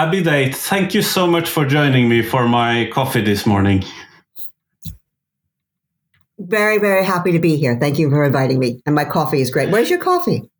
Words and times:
Abby 0.00 0.22
Day, 0.22 0.50
thank 0.50 0.94
you 0.94 1.02
so 1.02 1.26
much 1.26 1.50
for 1.50 1.66
joining 1.66 2.08
me 2.08 2.22
for 2.22 2.48
my 2.48 2.88
coffee 2.90 3.20
this 3.20 3.44
morning. 3.44 3.84
Very, 6.38 6.78
very 6.78 7.04
happy 7.04 7.32
to 7.32 7.38
be 7.38 7.56
here. 7.56 7.76
Thank 7.78 7.98
you 7.98 8.08
for 8.08 8.24
inviting 8.24 8.58
me. 8.58 8.80
And 8.86 8.94
my 8.94 9.04
coffee 9.04 9.42
is 9.42 9.50
great. 9.50 9.68
Where's 9.68 9.90
your 9.90 9.98
coffee? 9.98 10.50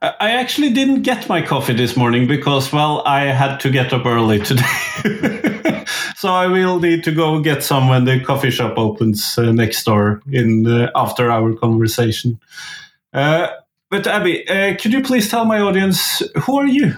I 0.00 0.30
actually 0.30 0.72
didn't 0.72 1.02
get 1.02 1.28
my 1.28 1.42
coffee 1.42 1.74
this 1.74 1.96
morning 1.96 2.28
because, 2.28 2.72
well, 2.72 3.02
I 3.04 3.22
had 3.22 3.58
to 3.58 3.68
get 3.68 3.92
up 3.92 4.06
early 4.06 4.38
today. 4.38 4.62
so 6.14 6.32
I 6.32 6.46
will 6.46 6.78
need 6.78 7.02
to 7.02 7.10
go 7.10 7.40
get 7.40 7.64
some 7.64 7.88
when 7.88 8.04
the 8.04 8.20
coffee 8.20 8.52
shop 8.52 8.78
opens 8.78 9.36
uh, 9.36 9.50
next 9.50 9.82
door 9.82 10.22
in 10.30 10.68
uh, 10.68 10.92
after 10.94 11.32
our 11.32 11.52
conversation. 11.52 12.38
Uh, 13.12 13.48
but 13.90 14.06
Abby, 14.06 14.48
uh, 14.48 14.76
could 14.76 14.92
you 14.92 15.02
please 15.02 15.30
tell 15.30 15.44
my 15.44 15.60
audience 15.60 16.22
who 16.42 16.58
are 16.58 16.66
you? 16.66 16.96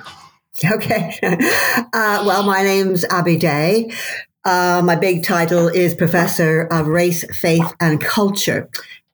Okay. 0.64 1.18
Uh, 1.92 2.22
well, 2.26 2.42
my 2.42 2.62
name's 2.62 3.04
Abby 3.04 3.36
Day. 3.36 3.90
Uh, 4.44 4.82
my 4.84 4.94
big 4.96 5.22
title 5.22 5.68
is 5.68 5.94
Professor 5.94 6.62
of 6.70 6.86
Race, 6.86 7.24
Faith 7.36 7.74
and 7.80 8.00
Culture 8.00 8.68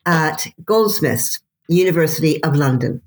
at 0.04 0.46
Goldsmiths, 0.64 1.40
University 1.68 2.42
of 2.44 2.54
London. 2.54 3.00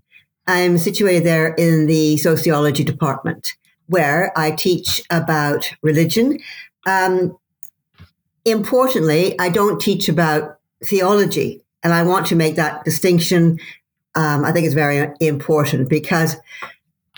I'm 0.47 0.77
situated 0.77 1.23
there 1.23 1.53
in 1.53 1.87
the 1.87 2.17
sociology 2.17 2.83
department 2.83 3.55
where 3.87 4.31
I 4.37 4.51
teach 4.51 5.01
about 5.09 5.71
religion. 5.81 6.39
Um, 6.85 7.37
importantly, 8.43 9.37
I 9.39 9.49
don't 9.49 9.79
teach 9.79 10.09
about 10.09 10.59
theology, 10.83 11.63
and 11.83 11.93
I 11.93 12.03
want 12.03 12.27
to 12.27 12.35
make 12.35 12.55
that 12.55 12.83
distinction. 12.83 13.59
Um, 14.15 14.45
I 14.45 14.51
think 14.51 14.65
it's 14.65 14.75
very 14.75 15.09
important 15.19 15.89
because 15.89 16.37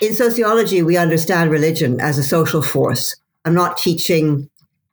in 0.00 0.14
sociology, 0.14 0.82
we 0.82 0.96
understand 0.96 1.50
religion 1.50 2.00
as 2.00 2.18
a 2.18 2.22
social 2.22 2.62
force. 2.62 3.16
I'm 3.44 3.54
not 3.54 3.76
teaching 3.76 4.48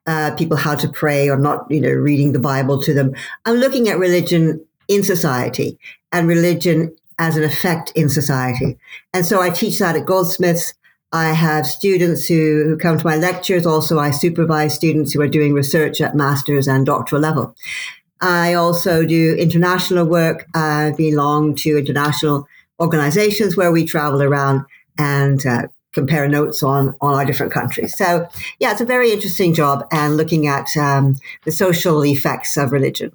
uh, 0.06 0.34
people 0.36 0.56
how 0.56 0.74
to 0.76 0.88
pray 0.88 1.28
or 1.28 1.36
not, 1.36 1.66
you 1.70 1.80
know, 1.80 1.90
reading 1.90 2.32
the 2.32 2.38
Bible 2.38 2.80
to 2.82 2.94
them. 2.94 3.14
I'm 3.44 3.56
looking 3.56 3.88
at 3.88 3.98
religion 3.98 4.64
in 4.88 5.02
society 5.02 5.78
and 6.12 6.28
religion 6.28 6.94
as 7.18 7.36
an 7.36 7.42
effect 7.42 7.92
in 7.94 8.08
society. 8.08 8.78
And 9.12 9.26
so 9.26 9.40
I 9.40 9.50
teach 9.50 9.78
that 9.78 9.96
at 9.96 10.06
Goldsmiths. 10.06 10.74
I 11.12 11.32
have 11.32 11.66
students 11.66 12.26
who, 12.26 12.64
who 12.66 12.76
come 12.76 12.98
to 12.98 13.06
my 13.06 13.16
lectures. 13.16 13.66
Also, 13.66 13.98
I 13.98 14.10
supervise 14.10 14.74
students 14.74 15.12
who 15.12 15.20
are 15.22 15.28
doing 15.28 15.54
research 15.54 16.00
at 16.00 16.16
master's 16.16 16.68
and 16.68 16.84
doctoral 16.84 17.22
level. 17.22 17.54
I 18.20 18.54
also 18.54 19.04
do 19.04 19.34
international 19.34 20.06
work. 20.06 20.46
I 20.54 20.94
belong 20.96 21.54
to 21.56 21.78
international 21.78 22.46
organizations 22.80 23.56
where 23.56 23.72
we 23.72 23.84
travel 23.84 24.22
around 24.22 24.64
and 24.98 25.44
uh, 25.46 25.62
compare 25.92 26.28
notes 26.28 26.62
on 26.62 26.94
on 27.00 27.14
our 27.14 27.24
different 27.24 27.52
countries. 27.52 27.96
So 27.96 28.28
yeah, 28.58 28.72
it's 28.72 28.80
a 28.80 28.86
very 28.86 29.12
interesting 29.12 29.54
job 29.54 29.86
and 29.90 30.16
looking 30.16 30.46
at 30.46 30.76
um, 30.76 31.16
the 31.44 31.52
social 31.52 32.04
effects 32.04 32.56
of 32.56 32.72
religion. 32.72 33.12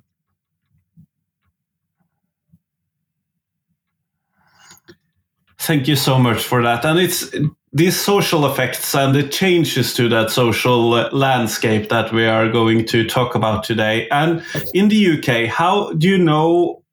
Thank 5.57 5.87
you 5.87 5.95
so 5.95 6.17
much 6.17 6.43
for 6.43 6.63
that. 6.63 6.83
And 6.85 6.99
it's 6.99 7.29
these 7.73 7.99
social 7.99 8.45
effects 8.45 8.93
and 8.93 9.15
the 9.15 9.27
changes 9.27 9.93
to 9.93 10.09
that 10.09 10.29
social 10.29 10.89
landscape 11.11 11.89
that 11.89 12.11
we 12.11 12.25
are 12.25 12.49
going 12.51 12.85
to 12.85 13.07
talk 13.07 13.33
about 13.33 13.63
today. 13.63 14.09
And 14.09 14.43
in 14.73 14.89
the 14.89 15.17
UK, 15.17 15.47
how 15.47 15.93
do 15.93 16.07
you 16.07 16.17
know 16.17 16.83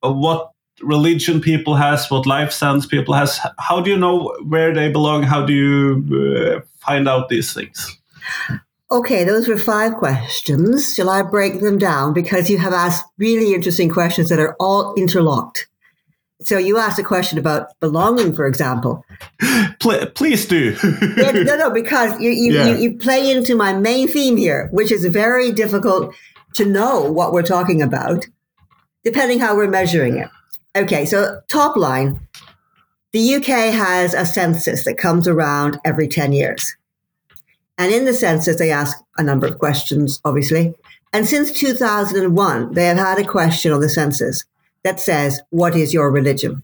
what 0.00 0.52
religion 0.82 1.40
people 1.40 1.74
has, 1.74 2.10
what 2.10 2.26
life 2.26 2.52
stance 2.52 2.86
people 2.86 3.14
has. 3.14 3.40
How 3.58 3.80
do 3.80 3.90
you 3.90 3.96
know 3.96 4.34
where 4.46 4.72
they 4.72 4.90
belong? 4.90 5.22
How 5.22 5.44
do 5.44 5.52
you 5.52 6.16
uh, 6.16 6.60
find 6.78 7.08
out 7.08 7.28
these 7.28 7.52
things? 7.52 7.98
Okay, 8.90 9.24
those 9.24 9.48
were 9.48 9.58
five 9.58 9.94
questions. 9.94 10.94
Shall 10.94 11.10
I 11.10 11.22
break 11.22 11.60
them 11.60 11.78
down? 11.78 12.14
Because 12.14 12.48
you 12.48 12.58
have 12.58 12.72
asked 12.72 13.04
really 13.18 13.54
interesting 13.54 13.90
questions 13.90 14.30
that 14.30 14.38
are 14.38 14.56
all 14.58 14.94
interlocked. 14.94 15.68
So 16.40 16.56
you 16.56 16.78
asked 16.78 16.98
a 16.98 17.02
question 17.02 17.38
about 17.38 17.78
belonging, 17.80 18.34
for 18.34 18.46
example. 18.46 19.04
Please 20.14 20.46
do. 20.46 20.76
yeah, 21.16 21.32
no, 21.32 21.56
no, 21.56 21.70
because 21.74 22.18
you, 22.20 22.30
you, 22.30 22.52
yeah. 22.52 22.68
you, 22.68 22.76
you 22.76 22.98
play 22.98 23.30
into 23.30 23.56
my 23.56 23.72
main 23.72 24.06
theme 24.06 24.36
here, 24.36 24.68
which 24.70 24.92
is 24.92 25.04
very 25.06 25.50
difficult 25.50 26.14
to 26.54 26.64
know 26.64 27.02
what 27.02 27.32
we're 27.32 27.42
talking 27.42 27.82
about, 27.82 28.26
depending 29.04 29.40
how 29.40 29.56
we're 29.56 29.68
measuring 29.68 30.16
it. 30.16 30.28
Okay, 30.76 31.04
so 31.04 31.40
top 31.48 31.76
line 31.76 32.20
the 33.12 33.36
UK 33.36 33.72
has 33.72 34.12
a 34.12 34.26
census 34.26 34.84
that 34.84 34.98
comes 34.98 35.26
around 35.26 35.80
every 35.84 36.08
10 36.08 36.32
years. 36.32 36.76
And 37.78 37.92
in 37.92 38.04
the 38.04 38.12
census, 38.12 38.58
they 38.58 38.70
ask 38.70 38.98
a 39.16 39.22
number 39.22 39.46
of 39.46 39.58
questions, 39.58 40.20
obviously. 40.24 40.74
And 41.12 41.26
since 41.26 41.50
2001, 41.52 42.74
they 42.74 42.84
have 42.84 42.98
had 42.98 43.18
a 43.18 43.24
question 43.24 43.72
on 43.72 43.80
the 43.80 43.88
census 43.88 44.44
that 44.88 44.98
says, 45.00 45.40
What 45.50 45.76
is 45.76 45.92
your 45.92 46.10
religion? 46.10 46.62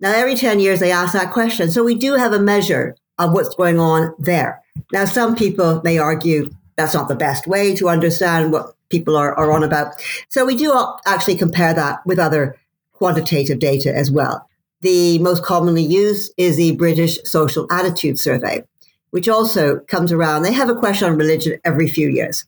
Now, 0.00 0.12
every 0.12 0.34
10 0.34 0.60
years, 0.60 0.80
they 0.80 0.92
ask 0.92 1.12
that 1.14 1.32
question. 1.32 1.70
So 1.70 1.82
we 1.82 1.94
do 1.94 2.14
have 2.14 2.32
a 2.32 2.40
measure 2.40 2.96
of 3.18 3.32
what's 3.32 3.54
going 3.54 3.78
on 3.78 4.14
there. 4.18 4.60
Now, 4.92 5.04
some 5.04 5.34
people 5.34 5.80
may 5.82 5.96
argue 5.98 6.50
that's 6.76 6.94
not 6.94 7.08
the 7.08 7.14
best 7.14 7.46
way 7.46 7.74
to 7.76 7.88
understand 7.88 8.52
what 8.52 8.74
people 8.88 9.16
are, 9.16 9.34
are 9.34 9.52
on 9.52 9.62
about. 9.62 9.94
So 10.28 10.44
we 10.44 10.56
do 10.56 10.76
actually 11.06 11.36
compare 11.36 11.72
that 11.72 12.04
with 12.04 12.18
other 12.18 12.56
quantitative 12.92 13.58
data 13.58 13.94
as 13.94 14.10
well. 14.10 14.48
The 14.82 15.18
most 15.20 15.44
commonly 15.44 15.82
used 15.82 16.32
is 16.36 16.56
the 16.56 16.76
British 16.76 17.18
Social 17.24 17.66
Attitude 17.70 18.18
Survey, 18.18 18.64
which 19.10 19.28
also 19.28 19.78
comes 19.80 20.12
around. 20.12 20.42
They 20.42 20.52
have 20.52 20.68
a 20.68 20.74
question 20.74 21.08
on 21.08 21.16
religion 21.16 21.60
every 21.64 21.88
few 21.88 22.08
years. 22.08 22.44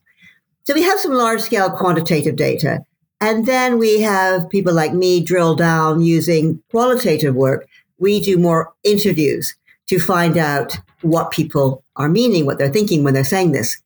So 0.65 0.73
we 0.73 0.83
have 0.83 0.99
some 0.99 1.13
large 1.13 1.41
scale 1.41 1.69
quantitative 1.69 2.35
data. 2.35 2.83
And 3.21 3.45
then 3.45 3.77
we 3.79 4.01
have 4.01 4.49
people 4.49 4.73
like 4.73 4.93
me 4.93 5.23
drill 5.23 5.55
down 5.55 6.01
using 6.01 6.61
qualitative 6.69 7.35
work. 7.35 7.67
We 7.97 8.19
do 8.19 8.37
more 8.37 8.73
interviews 8.83 9.55
to 9.87 9.99
find 9.99 10.37
out 10.37 10.77
what 11.01 11.31
people 11.31 11.83
are 11.95 12.09
meaning, 12.09 12.45
what 12.45 12.57
they're 12.57 12.71
thinking 12.71 13.03
when 13.03 13.13
they're 13.13 13.23
saying 13.23 13.51
this. 13.51 13.81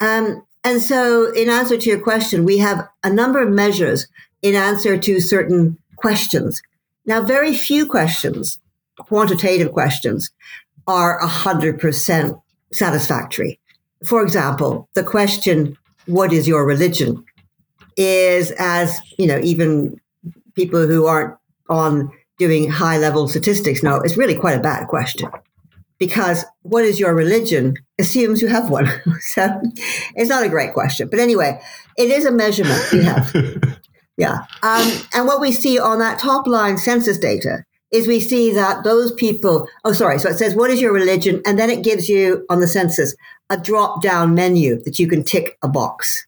Um, 0.00 0.44
and 0.64 0.82
so, 0.82 1.32
in 1.32 1.48
answer 1.48 1.76
to 1.76 1.90
your 1.90 2.00
question, 2.00 2.44
we 2.44 2.58
have 2.58 2.88
a 3.04 3.10
number 3.10 3.40
of 3.40 3.50
measures 3.50 4.08
in 4.42 4.54
answer 4.54 4.98
to 4.98 5.20
certain 5.20 5.78
questions. 5.96 6.60
Now, 7.06 7.22
very 7.22 7.54
few 7.54 7.86
questions, 7.86 8.58
quantitative 8.98 9.72
questions, 9.72 10.30
are 10.86 11.20
100% 11.20 12.42
satisfactory. 12.72 13.58
For 14.04 14.22
example, 14.22 14.88
the 14.94 15.04
question, 15.04 15.76
what 16.06 16.32
is 16.32 16.48
your 16.48 16.64
religion? 16.64 17.24
Is 17.98 18.52
as, 18.52 18.98
you 19.18 19.26
know, 19.26 19.38
even 19.42 20.00
people 20.54 20.86
who 20.86 21.06
aren't 21.06 21.36
on 21.68 22.10
doing 22.38 22.70
high 22.70 22.96
level 22.96 23.28
statistics 23.28 23.82
know, 23.82 23.96
it's 23.96 24.16
really 24.16 24.36
quite 24.36 24.56
a 24.56 24.62
bad 24.62 24.88
question 24.88 25.28
because 25.98 26.44
what 26.62 26.84
is 26.84 27.00
your 27.00 27.14
religion 27.14 27.74
assumes 27.98 28.40
you 28.40 28.48
have 28.48 28.70
one. 28.70 28.88
so 29.20 29.60
it's 30.14 30.30
not 30.30 30.44
a 30.44 30.48
great 30.48 30.72
question. 30.72 31.08
But 31.08 31.18
anyway, 31.18 31.60
it 31.96 32.10
is 32.10 32.24
a 32.24 32.32
measurement 32.32 32.80
we 32.92 33.04
have. 33.04 33.34
Yeah. 34.18 34.38
Um, 34.64 34.90
and 35.14 35.26
what 35.26 35.40
we 35.40 35.52
see 35.52 35.78
on 35.78 36.00
that 36.00 36.18
top 36.18 36.48
line 36.48 36.76
census 36.76 37.18
data 37.18 37.64
is 37.92 38.08
we 38.08 38.20
see 38.20 38.52
that 38.52 38.82
those 38.84 39.12
people, 39.12 39.68
oh, 39.84 39.92
sorry. 39.92 40.18
So 40.18 40.28
it 40.28 40.36
says, 40.36 40.56
what 40.56 40.70
is 40.70 40.80
your 40.80 40.92
religion? 40.92 41.40
And 41.46 41.58
then 41.58 41.70
it 41.70 41.84
gives 41.84 42.08
you 42.08 42.44
on 42.50 42.60
the 42.60 42.66
census 42.66 43.14
a 43.48 43.56
drop 43.56 44.02
down 44.02 44.34
menu 44.34 44.82
that 44.82 44.98
you 44.98 45.06
can 45.06 45.22
tick 45.22 45.56
a 45.62 45.68
box. 45.68 46.26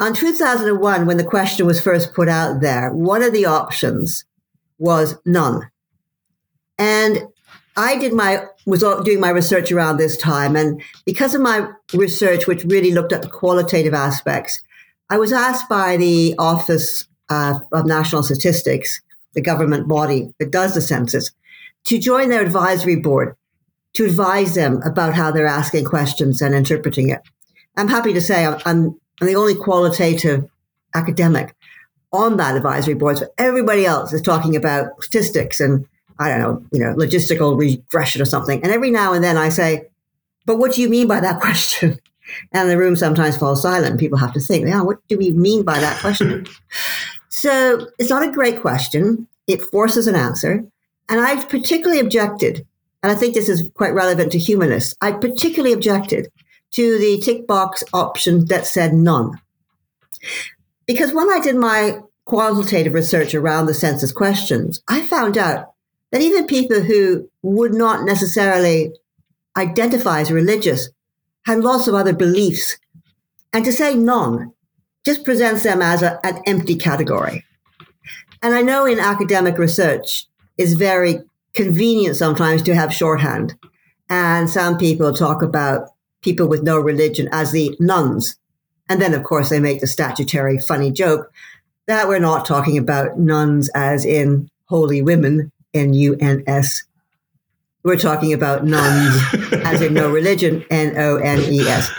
On 0.00 0.14
2001, 0.14 1.04
when 1.04 1.18
the 1.18 1.24
question 1.24 1.66
was 1.66 1.78
first 1.78 2.14
put 2.14 2.26
out 2.26 2.62
there, 2.62 2.90
one 2.90 3.22
of 3.22 3.34
the 3.34 3.44
options 3.44 4.24
was 4.78 5.16
none. 5.26 5.70
And 6.78 7.28
I 7.76 7.98
did 7.98 8.14
my, 8.14 8.46
was 8.64 8.80
doing 9.04 9.20
my 9.20 9.28
research 9.28 9.70
around 9.70 9.98
this 9.98 10.16
time. 10.16 10.56
And 10.56 10.82
because 11.04 11.34
of 11.34 11.42
my 11.42 11.68
research, 11.92 12.46
which 12.46 12.64
really 12.64 12.92
looked 12.92 13.12
at 13.12 13.20
the 13.20 13.28
qualitative 13.28 13.92
aspects, 13.92 14.62
I 15.10 15.18
was 15.18 15.34
asked 15.34 15.68
by 15.68 15.98
the 15.98 16.34
Office 16.38 17.06
uh, 17.28 17.58
of 17.72 17.84
National 17.84 18.22
Statistics, 18.22 19.02
the 19.34 19.42
government 19.42 19.86
body 19.86 20.32
that 20.38 20.50
does 20.50 20.72
the 20.72 20.80
census, 20.80 21.30
to 21.84 21.98
join 21.98 22.30
their 22.30 22.42
advisory 22.42 22.96
board 22.96 23.36
to 23.94 24.04
advise 24.06 24.54
them 24.54 24.80
about 24.82 25.14
how 25.14 25.30
they're 25.30 25.46
asking 25.46 25.84
questions 25.84 26.40
and 26.40 26.54
interpreting 26.54 27.10
it. 27.10 27.20
I'm 27.76 27.88
happy 27.88 28.12
to 28.12 28.20
say 28.20 28.46
I'm, 28.46 28.60
I'm, 28.64 29.00
I'm 29.20 29.26
the 29.26 29.36
only 29.36 29.54
qualitative 29.54 30.48
academic 30.94 31.54
on 32.12 32.36
that 32.38 32.56
advisory 32.56 32.94
board. 32.94 33.18
So 33.18 33.26
everybody 33.38 33.86
else 33.86 34.12
is 34.12 34.22
talking 34.22 34.56
about 34.56 35.02
statistics 35.02 35.60
and 35.60 35.86
I 36.18 36.28
don't 36.28 36.40
know, 36.40 36.64
you 36.72 36.80
know, 36.80 36.94
logistical 36.94 37.58
regression 37.58 38.20
or 38.20 38.26
something. 38.26 38.62
And 38.62 38.72
every 38.72 38.90
now 38.90 39.12
and 39.12 39.24
then 39.24 39.36
I 39.36 39.48
say, 39.48 39.88
but 40.44 40.58
what 40.58 40.74
do 40.74 40.82
you 40.82 40.88
mean 40.88 41.06
by 41.06 41.20
that 41.20 41.40
question? 41.40 41.98
And 42.52 42.70
the 42.70 42.78
room 42.78 42.94
sometimes 42.94 43.36
falls 43.36 43.62
silent. 43.62 43.98
People 43.98 44.18
have 44.18 44.32
to 44.34 44.40
think, 44.40 44.66
yeah, 44.66 44.82
what 44.82 44.98
do 45.08 45.18
we 45.18 45.32
mean 45.32 45.64
by 45.64 45.78
that 45.78 45.98
question? 46.00 46.46
so 47.28 47.86
it's 47.98 48.10
not 48.10 48.26
a 48.26 48.30
great 48.30 48.60
question. 48.60 49.26
It 49.46 49.62
forces 49.62 50.06
an 50.06 50.14
answer. 50.14 50.64
And 51.08 51.20
I've 51.20 51.48
particularly 51.48 52.00
objected, 52.00 52.64
and 53.02 53.10
I 53.10 53.16
think 53.16 53.34
this 53.34 53.48
is 53.48 53.68
quite 53.74 53.92
relevant 53.94 54.30
to 54.32 54.38
humanists. 54.38 54.94
I 55.00 55.10
particularly 55.10 55.72
objected 55.72 56.30
to 56.72 56.98
the 56.98 57.18
tick 57.18 57.46
box 57.46 57.82
option 57.92 58.46
that 58.46 58.66
said 58.66 58.92
none. 58.94 59.40
Because 60.86 61.12
when 61.12 61.30
I 61.30 61.40
did 61.40 61.56
my 61.56 62.00
qualitative 62.24 62.94
research 62.94 63.34
around 63.34 63.66
the 63.66 63.74
census 63.74 64.12
questions, 64.12 64.82
I 64.88 65.02
found 65.02 65.36
out 65.36 65.72
that 66.12 66.22
even 66.22 66.46
people 66.46 66.82
who 66.82 67.28
would 67.42 67.74
not 67.74 68.04
necessarily 68.04 68.92
identify 69.56 70.20
as 70.20 70.30
religious 70.30 70.88
had 71.46 71.60
lots 71.60 71.88
of 71.88 71.94
other 71.94 72.12
beliefs. 72.12 72.76
And 73.52 73.64
to 73.64 73.72
say 73.72 73.94
none 73.94 74.52
just 75.04 75.24
presents 75.24 75.62
them 75.62 75.80
as 75.82 76.02
a, 76.02 76.20
an 76.24 76.42
empty 76.46 76.76
category. 76.76 77.44
And 78.42 78.54
I 78.54 78.62
know 78.62 78.86
in 78.86 79.00
academic 79.00 79.58
research, 79.58 80.26
it's 80.56 80.72
very 80.72 81.20
convenient 81.54 82.16
sometimes 82.16 82.62
to 82.62 82.74
have 82.74 82.92
shorthand. 82.92 83.54
And 84.08 84.48
some 84.48 84.78
people 84.78 85.12
talk 85.12 85.42
about 85.42 85.90
people 86.22 86.48
with 86.48 86.62
no 86.62 86.78
religion 86.78 87.28
as 87.32 87.52
the 87.52 87.76
nones. 87.80 88.36
And 88.88 89.00
then, 89.00 89.14
of 89.14 89.24
course, 89.24 89.48
they 89.48 89.60
make 89.60 89.80
the 89.80 89.86
statutory 89.86 90.58
funny 90.58 90.90
joke 90.90 91.32
that 91.86 92.08
we're 92.08 92.18
not 92.18 92.46
talking 92.46 92.78
about 92.78 93.18
nuns 93.18 93.70
as 93.74 94.04
in 94.04 94.48
holy 94.66 95.02
women, 95.02 95.50
N 95.74 95.94
U 95.94 96.16
N 96.20 96.42
S. 96.46 96.84
We're 97.82 97.96
talking 97.96 98.32
about 98.32 98.64
nones 98.64 99.20
as 99.64 99.80
in 99.80 99.94
no 99.94 100.10
religion, 100.10 100.64
N 100.70 100.96
O 100.96 101.16
N 101.16 101.40
E 101.40 101.60
S. 101.60 101.90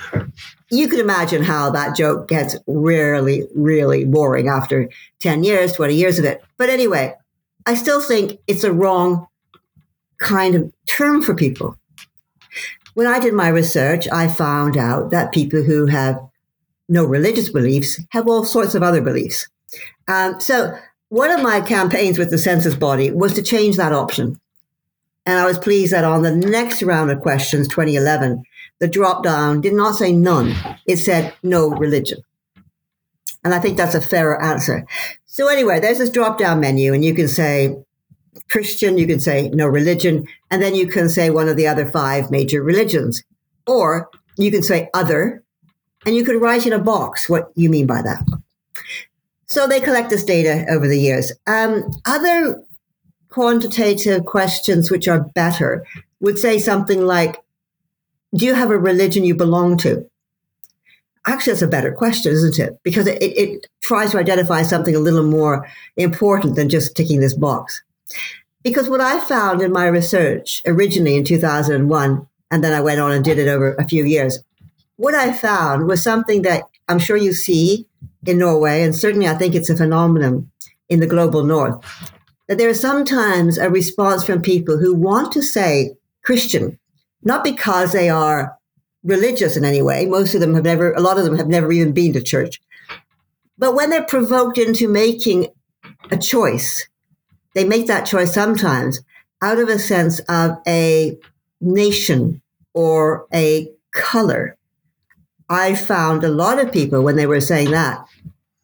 You 0.69 0.87
can 0.87 0.99
imagine 0.99 1.43
how 1.43 1.71
that 1.71 1.95
joke 1.95 2.29
gets 2.29 2.55
really, 2.67 3.47
really 3.55 4.05
boring 4.05 4.47
after 4.47 4.89
10 5.19 5.43
years, 5.43 5.73
20 5.73 5.95
years 5.95 6.17
of 6.17 6.25
it. 6.25 6.41
But 6.57 6.69
anyway, 6.69 7.13
I 7.65 7.75
still 7.75 8.01
think 8.01 8.39
it's 8.47 8.63
a 8.63 8.71
wrong 8.71 9.27
kind 10.19 10.55
of 10.55 10.71
term 10.85 11.21
for 11.21 11.35
people. 11.35 11.77
When 12.93 13.07
I 13.07 13.19
did 13.19 13.33
my 13.33 13.47
research, 13.47 14.07
I 14.11 14.27
found 14.27 14.77
out 14.77 15.11
that 15.11 15.31
people 15.31 15.63
who 15.63 15.87
have 15.87 16.19
no 16.89 17.05
religious 17.05 17.49
beliefs 17.49 17.99
have 18.09 18.27
all 18.27 18.43
sorts 18.43 18.75
of 18.75 18.83
other 18.83 19.01
beliefs. 19.01 19.47
Um, 20.07 20.39
so 20.39 20.77
one 21.09 21.31
of 21.31 21.41
my 21.41 21.61
campaigns 21.61 22.17
with 22.17 22.29
the 22.29 22.37
census 22.37 22.75
body 22.75 23.11
was 23.11 23.33
to 23.33 23.41
change 23.41 23.77
that 23.77 23.93
option. 23.93 24.39
And 25.25 25.39
I 25.39 25.45
was 25.45 25.59
pleased 25.59 25.93
that 25.93 26.03
on 26.03 26.23
the 26.23 26.35
next 26.35 26.83
round 26.83 27.11
of 27.11 27.21
questions, 27.21 27.67
2011, 27.67 28.43
the 28.79 28.87
drop 28.87 29.23
down 29.23 29.61
did 29.61 29.73
not 29.73 29.95
say 29.95 30.11
none. 30.11 30.55
It 30.85 30.97
said 30.97 31.33
no 31.43 31.69
religion. 31.69 32.19
And 33.43 33.53
I 33.53 33.59
think 33.59 33.77
that's 33.77 33.95
a 33.95 34.01
fairer 34.01 34.41
answer. 34.41 34.85
So 35.25 35.47
anyway, 35.47 35.79
there's 35.79 35.99
this 35.99 36.09
drop 36.09 36.37
down 36.37 36.59
menu 36.59 36.93
and 36.93 37.05
you 37.05 37.13
can 37.13 37.27
say 37.27 37.77
Christian, 38.49 38.97
you 38.97 39.07
can 39.07 39.19
say 39.19 39.49
no 39.49 39.67
religion, 39.67 40.25
and 40.49 40.61
then 40.61 40.75
you 40.75 40.87
can 40.87 41.09
say 41.09 41.29
one 41.29 41.49
of 41.49 41.57
the 41.57 41.67
other 41.67 41.85
five 41.85 42.31
major 42.31 42.63
religions. 42.63 43.23
Or 43.67 44.09
you 44.37 44.51
can 44.51 44.63
say 44.63 44.89
other, 44.93 45.43
and 46.05 46.15
you 46.15 46.23
can 46.23 46.39
write 46.39 46.65
in 46.65 46.73
a 46.73 46.79
box 46.79 47.29
what 47.29 47.51
you 47.55 47.69
mean 47.69 47.87
by 47.87 48.01
that. 48.01 48.23
So 49.45 49.67
they 49.67 49.81
collect 49.81 50.09
this 50.09 50.23
data 50.23 50.65
over 50.69 50.87
the 50.87 50.99
years. 50.99 51.31
Um, 51.45 51.83
other 52.05 52.63
quantitative 53.29 54.25
questions, 54.25 54.89
which 54.89 55.07
are 55.07 55.21
better, 55.35 55.85
would 56.21 56.37
say 56.37 56.57
something 56.57 57.05
like, 57.05 57.37
Do 58.33 58.45
you 58.45 58.53
have 58.53 58.71
a 58.71 58.77
religion 58.77 59.25
you 59.25 59.35
belong 59.35 59.77
to? 59.79 60.09
Actually, 61.27 61.53
that's 61.53 61.61
a 61.61 61.67
better 61.67 61.91
question, 61.91 62.31
isn't 62.31 62.59
it? 62.59 62.79
Because 62.83 63.05
it, 63.07 63.21
it 63.21 63.67
tries 63.81 64.11
to 64.11 64.17
identify 64.17 64.63
something 64.63 64.95
a 64.95 64.99
little 64.99 65.23
more 65.23 65.67
important 65.97 66.55
than 66.55 66.69
just 66.69 66.95
ticking 66.95 67.19
this 67.19 67.35
box. 67.35 67.83
Because 68.63 68.89
what 68.89 69.01
I 69.01 69.19
found 69.19 69.61
in 69.61 69.71
my 69.71 69.87
research 69.87 70.61
originally 70.65 71.15
in 71.15 71.23
2001, 71.23 72.27
and 72.51 72.63
then 72.63 72.73
I 72.73 72.81
went 72.81 72.99
on 72.99 73.11
and 73.11 73.23
did 73.23 73.39
it 73.39 73.47
over 73.47 73.73
a 73.75 73.87
few 73.87 74.03
years, 74.03 74.39
what 74.97 75.15
I 75.15 75.33
found 75.33 75.87
was 75.87 76.03
something 76.03 76.43
that 76.43 76.63
I'm 76.87 76.99
sure 76.99 77.17
you 77.17 77.33
see 77.33 77.87
in 78.25 78.37
Norway, 78.37 78.83
and 78.83 78.95
certainly 78.95 79.27
I 79.27 79.35
think 79.35 79.55
it's 79.55 79.69
a 79.69 79.77
phenomenon 79.77 80.51
in 80.89 80.99
the 80.99 81.07
global 81.07 81.43
north, 81.43 81.83
that 82.47 82.57
there 82.57 82.69
is 82.69 82.79
sometimes 82.79 83.57
a 83.57 83.69
response 83.69 84.23
from 84.23 84.41
people 84.41 84.77
who 84.77 84.93
want 84.93 85.31
to 85.31 85.41
say 85.41 85.95
Christian, 86.23 86.77
not 87.23 87.43
because 87.43 87.93
they 87.93 88.09
are 88.09 88.57
religious 89.03 89.57
in 89.57 89.65
any 89.65 89.81
way. 89.81 90.05
Most 90.05 90.35
of 90.35 90.41
them 90.41 90.53
have 90.53 90.63
never, 90.63 90.93
a 90.93 91.01
lot 91.01 91.17
of 91.17 91.23
them 91.23 91.37
have 91.37 91.47
never 91.47 91.71
even 91.71 91.93
been 91.93 92.13
to 92.13 92.21
church. 92.21 92.61
But 93.57 93.73
when 93.73 93.89
they're 93.89 94.03
provoked 94.03 94.57
into 94.57 94.87
making 94.87 95.47
a 96.11 96.17
choice, 96.17 96.87
they 97.53 97.63
make 97.65 97.87
that 97.87 98.05
choice 98.05 98.33
sometimes 98.33 99.01
out 99.41 99.59
of 99.59 99.69
a 99.69 99.79
sense 99.79 100.19
of 100.29 100.57
a 100.67 101.17
nation 101.59 102.41
or 102.73 103.25
a 103.33 103.69
color 103.91 104.57
I 105.51 105.75
found 105.75 106.23
a 106.23 106.29
lot 106.29 106.59
of 106.59 106.71
people 106.71 107.03
when 107.03 107.17
they 107.17 107.27
were 107.27 107.41
saying 107.41 107.71
that, 107.71 108.07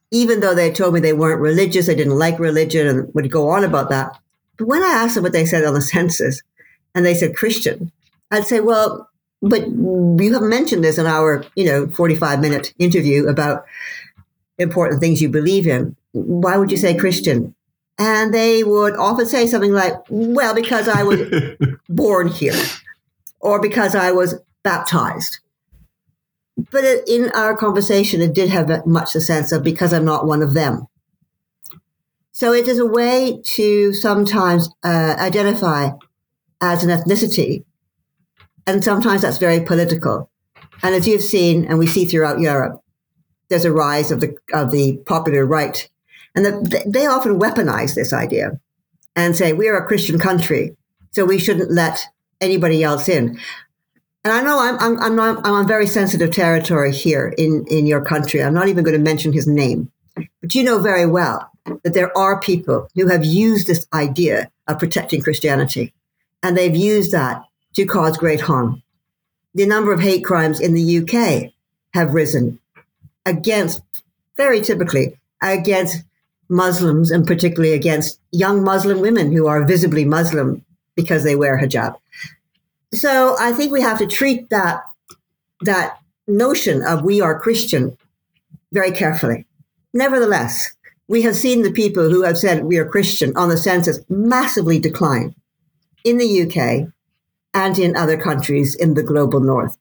even 0.09 0.39
though 0.39 0.55
they 0.55 0.71
told 0.71 0.93
me 0.93 1.01
they 1.01 1.11
weren't 1.11 1.41
religious, 1.41 1.87
they 1.87 1.95
didn't 1.95 2.17
like 2.17 2.39
religion 2.39 2.87
and 2.87 3.13
would 3.13 3.29
go 3.29 3.49
on 3.49 3.65
about 3.65 3.89
that. 3.89 4.17
But 4.55 4.69
when 4.69 4.81
I 4.81 4.91
asked 4.91 5.15
them 5.15 5.23
what 5.23 5.33
they 5.33 5.45
said 5.45 5.65
on 5.65 5.73
the 5.73 5.81
census 5.93 6.41
and 6.95 7.05
they 7.05 7.13
said 7.13 7.35
Christian, 7.35 7.91
I'd 8.31 8.47
say, 8.47 8.61
well, 8.61 9.09
but 9.41 9.67
you 9.67 10.33
haven't 10.33 10.49
mentioned 10.49 10.81
this 10.81 10.97
in 10.97 11.05
our, 11.05 11.43
you 11.57 11.65
know, 11.65 11.87
45 11.89 12.39
minute 12.39 12.73
interview 12.79 13.27
about 13.27 13.65
important 14.57 15.01
things 15.01 15.21
you 15.21 15.27
believe 15.27 15.67
in. 15.67 15.93
Why 16.13 16.55
would 16.55 16.71
you 16.71 16.77
say 16.77 16.95
Christian? 16.95 17.53
And 17.99 18.33
they 18.33 18.63
would 18.63 18.95
often 18.95 19.25
say 19.25 19.47
something 19.47 19.73
like, 19.73 19.93
well, 20.09 20.53
because 20.53 20.87
I 20.87 21.03
was 21.03 21.21
born 21.89 22.27
here 22.27 22.55
or 23.39 23.59
because 23.59 23.95
I 23.95 24.11
was 24.11 24.35
baptized 24.63 25.39
but 26.71 26.83
in 27.07 27.29
our 27.35 27.55
conversation, 27.55 28.21
it 28.21 28.33
did 28.33 28.49
have 28.49 28.85
much 28.85 29.13
the 29.13 29.21
sense 29.21 29.51
of 29.51 29.63
because 29.63 29.93
I'm 29.93 30.05
not 30.05 30.25
one 30.25 30.41
of 30.41 30.53
them. 30.53 30.87
So 32.31 32.51
it 32.53 32.67
is 32.67 32.79
a 32.79 32.85
way 32.85 33.41
to 33.55 33.93
sometimes 33.93 34.69
uh, 34.83 35.15
identify 35.19 35.91
as 36.61 36.83
an 36.83 36.89
ethnicity, 36.89 37.63
and 38.65 38.83
sometimes 38.83 39.21
that's 39.21 39.37
very 39.37 39.59
political. 39.59 40.29
And 40.83 40.95
as 40.95 41.07
you've 41.07 41.21
seen, 41.21 41.65
and 41.65 41.79
we 41.79 41.87
see 41.87 42.05
throughout 42.05 42.39
Europe, 42.39 42.81
there's 43.49 43.65
a 43.65 43.71
rise 43.71 44.11
of 44.11 44.19
the 44.19 44.35
of 44.53 44.71
the 44.71 44.97
popular 45.05 45.45
right, 45.45 45.89
and 46.37 46.45
the, 46.45 46.83
they 46.85 47.07
often 47.07 47.39
weaponize 47.39 47.95
this 47.95 48.13
idea 48.13 48.59
and 49.15 49.35
say 49.35 49.53
we're 49.53 49.75
a 49.75 49.85
Christian 49.85 50.19
country, 50.19 50.77
so 51.09 51.25
we 51.25 51.39
shouldn't 51.39 51.71
let 51.71 52.05
anybody 52.39 52.83
else 52.83 53.09
in. 53.09 53.39
And 54.23 54.31
I 54.31 54.41
know 54.43 54.59
I'm, 54.59 54.77
I'm, 54.79 54.99
I'm, 55.01 55.15
not, 55.15 55.39
I'm 55.47 55.53
on 55.53 55.67
very 55.67 55.87
sensitive 55.87 56.29
territory 56.31 56.93
here 56.93 57.33
in, 57.39 57.65
in 57.69 57.87
your 57.87 58.05
country. 58.05 58.43
I'm 58.43 58.53
not 58.53 58.67
even 58.67 58.83
going 58.83 58.95
to 58.97 59.03
mention 59.03 59.33
his 59.33 59.47
name. 59.47 59.91
But 60.15 60.53
you 60.53 60.63
know 60.63 60.77
very 60.77 61.07
well 61.07 61.49
that 61.83 61.95
there 61.95 62.15
are 62.15 62.39
people 62.39 62.87
who 62.93 63.07
have 63.07 63.25
used 63.25 63.65
this 63.65 63.87
idea 63.91 64.51
of 64.67 64.77
protecting 64.77 65.21
Christianity, 65.21 65.91
and 66.43 66.55
they've 66.55 66.75
used 66.75 67.11
that 67.13 67.41
to 67.73 67.85
cause 67.85 68.15
great 68.15 68.41
harm. 68.41 68.83
The 69.55 69.65
number 69.65 69.91
of 69.91 70.01
hate 70.01 70.23
crimes 70.23 70.59
in 70.59 70.75
the 70.75 70.99
UK 70.99 71.51
have 71.95 72.13
risen 72.13 72.59
against, 73.25 73.81
very 74.35 74.61
typically, 74.61 75.17
against 75.41 76.03
Muslims 76.49 77.11
and 77.11 77.25
particularly 77.25 77.73
against 77.73 78.19
young 78.31 78.63
Muslim 78.63 79.01
women 79.01 79.31
who 79.31 79.47
are 79.47 79.65
visibly 79.65 80.05
Muslim 80.05 80.63
because 80.95 81.23
they 81.23 81.35
wear 81.35 81.59
hijab. 81.59 81.95
So 82.93 83.35
I 83.39 83.51
think 83.51 83.71
we 83.71 83.81
have 83.81 83.99
to 83.99 84.07
treat 84.07 84.49
that 84.49 84.83
that 85.61 85.99
notion 86.27 86.83
of 86.83 87.03
we 87.03 87.21
are 87.21 87.39
Christian 87.39 87.97
very 88.71 88.91
carefully. 88.91 89.45
Nevertheless, 89.93 90.75
we 91.07 91.21
have 91.23 91.35
seen 91.35 91.63
the 91.63 91.71
people 91.71 92.09
who 92.09 92.23
have 92.23 92.37
said 92.37 92.63
we 92.63 92.77
are 92.77 92.85
Christian 92.85 93.35
on 93.35 93.49
the 93.49 93.57
census 93.57 93.99
massively 94.09 94.79
decline 94.79 95.33
in 96.03 96.17
the 96.17 96.41
UK 96.43 96.89
and 97.53 97.79
in 97.79 97.95
other 97.95 98.17
countries 98.17 98.75
in 98.75 98.93
the 98.93 99.03
global 99.03 99.39
north. 99.39 99.77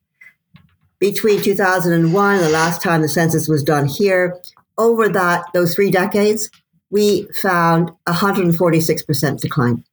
Between 0.99 1.43
2001 1.43 2.35
and 2.35 2.45
the 2.45 2.49
last 2.49 2.81
time 2.81 3.03
the 3.03 3.09
census 3.09 3.49
was 3.49 3.63
done 3.63 3.87
here, 3.87 4.41
over 4.79 5.09
that 5.09 5.45
those 5.55 5.75
three 5.75 5.91
decades, 5.91 6.51
we 6.91 7.25
found 7.35 7.91
146% 8.07 9.41
decline. 9.41 9.85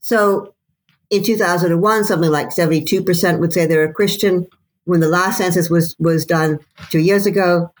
So 0.00 0.54
in 1.10 1.22
2001, 1.22 2.04
something 2.04 2.30
like 2.30 2.48
72% 2.48 3.38
would 3.40 3.52
say 3.52 3.66
they're 3.66 3.84
a 3.84 3.92
Christian. 3.92 4.46
When 4.84 5.00
the 5.00 5.08
last 5.08 5.38
census 5.38 5.68
was, 5.68 5.94
was 5.98 6.24
done 6.24 6.58
two 6.90 7.00
years 7.00 7.26
ago, 7.26 7.72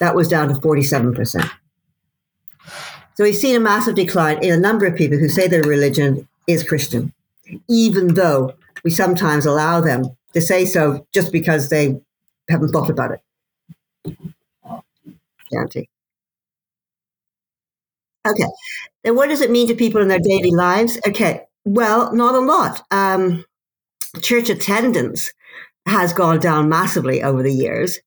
that 0.00 0.14
was 0.14 0.28
down 0.28 0.48
to 0.48 0.54
47%. 0.54 1.50
So 3.14 3.22
we've 3.22 3.36
seen 3.36 3.54
a 3.54 3.60
massive 3.60 3.94
decline 3.94 4.42
in 4.42 4.52
a 4.52 4.56
number 4.56 4.86
of 4.86 4.96
people 4.96 5.18
who 5.18 5.28
say 5.28 5.46
their 5.46 5.62
religion 5.62 6.28
is 6.48 6.64
Christian, 6.64 7.12
even 7.68 8.14
though 8.14 8.54
we 8.82 8.90
sometimes 8.90 9.46
allow 9.46 9.80
them 9.80 10.16
to 10.32 10.40
say 10.40 10.64
so 10.64 11.06
just 11.14 11.30
because 11.30 11.68
they 11.68 12.00
haven't 12.50 12.70
thought 12.70 12.90
about 12.90 13.12
it. 13.12 14.18
Guarantee. 15.54 15.88
Okay. 18.26 18.46
Then 19.02 19.14
what 19.14 19.28
does 19.28 19.40
it 19.40 19.50
mean 19.50 19.68
to 19.68 19.74
people 19.74 20.00
in 20.00 20.08
their 20.08 20.18
daily 20.18 20.50
lives? 20.50 20.98
Okay 21.06 21.42
Well, 21.64 22.14
not 22.14 22.34
a 22.34 22.40
lot. 22.40 22.82
Um, 22.90 23.44
church 24.22 24.48
attendance 24.48 25.32
has 25.86 26.12
gone 26.12 26.40
down 26.40 26.68
massively 26.68 27.22
over 27.22 27.42
the 27.42 27.52
years. 27.52 28.00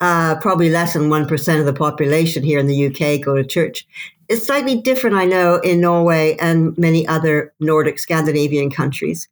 Uh, 0.00 0.36
probably 0.40 0.70
less 0.70 0.92
than 0.92 1.08
1% 1.08 1.60
of 1.60 1.66
the 1.66 1.72
population 1.72 2.42
here 2.42 2.58
in 2.58 2.66
the 2.66 2.86
UK 2.86 3.20
go 3.24 3.36
to 3.36 3.44
church. 3.44 3.86
It's 4.28 4.46
slightly 4.46 4.80
different, 4.80 5.16
I 5.16 5.24
know, 5.24 5.56
in 5.56 5.80
Norway 5.80 6.36
and 6.40 6.76
many 6.76 7.06
other 7.06 7.52
Nordic 7.60 7.98
Scandinavian 7.98 8.70
countries 8.70 9.28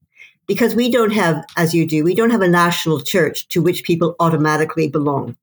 because 0.47 0.75
we 0.75 0.91
don't 0.91 1.13
have, 1.13 1.45
as 1.57 1.75
you 1.75 1.87
do, 1.87 2.05
we 2.05 2.15
don't 2.15 2.31
have 2.31 2.43
a 2.43 2.49
national 2.49 3.01
church 3.01 3.49
to 3.49 3.63
which 3.63 3.85
people 3.85 4.15
automatically 4.21 4.89
belong. 4.89 5.37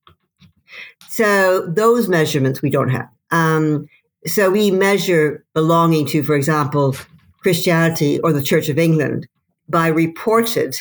So 1.09 1.65
those 1.65 2.07
measurements 2.07 2.61
we 2.61 2.69
don't 2.69 2.89
have. 2.89 3.09
Um, 3.31 3.89
so 4.27 4.51
we 4.51 4.69
measure 4.69 5.43
belonging 5.53 6.05
to, 6.07 6.23
for 6.23 6.35
example, 6.35 6.95
Christianity 7.41 8.19
or 8.19 8.31
the 8.31 8.43
Church 8.43 8.69
of 8.69 8.77
England 8.77 9.27
by 9.67 9.87
reported 9.87 10.79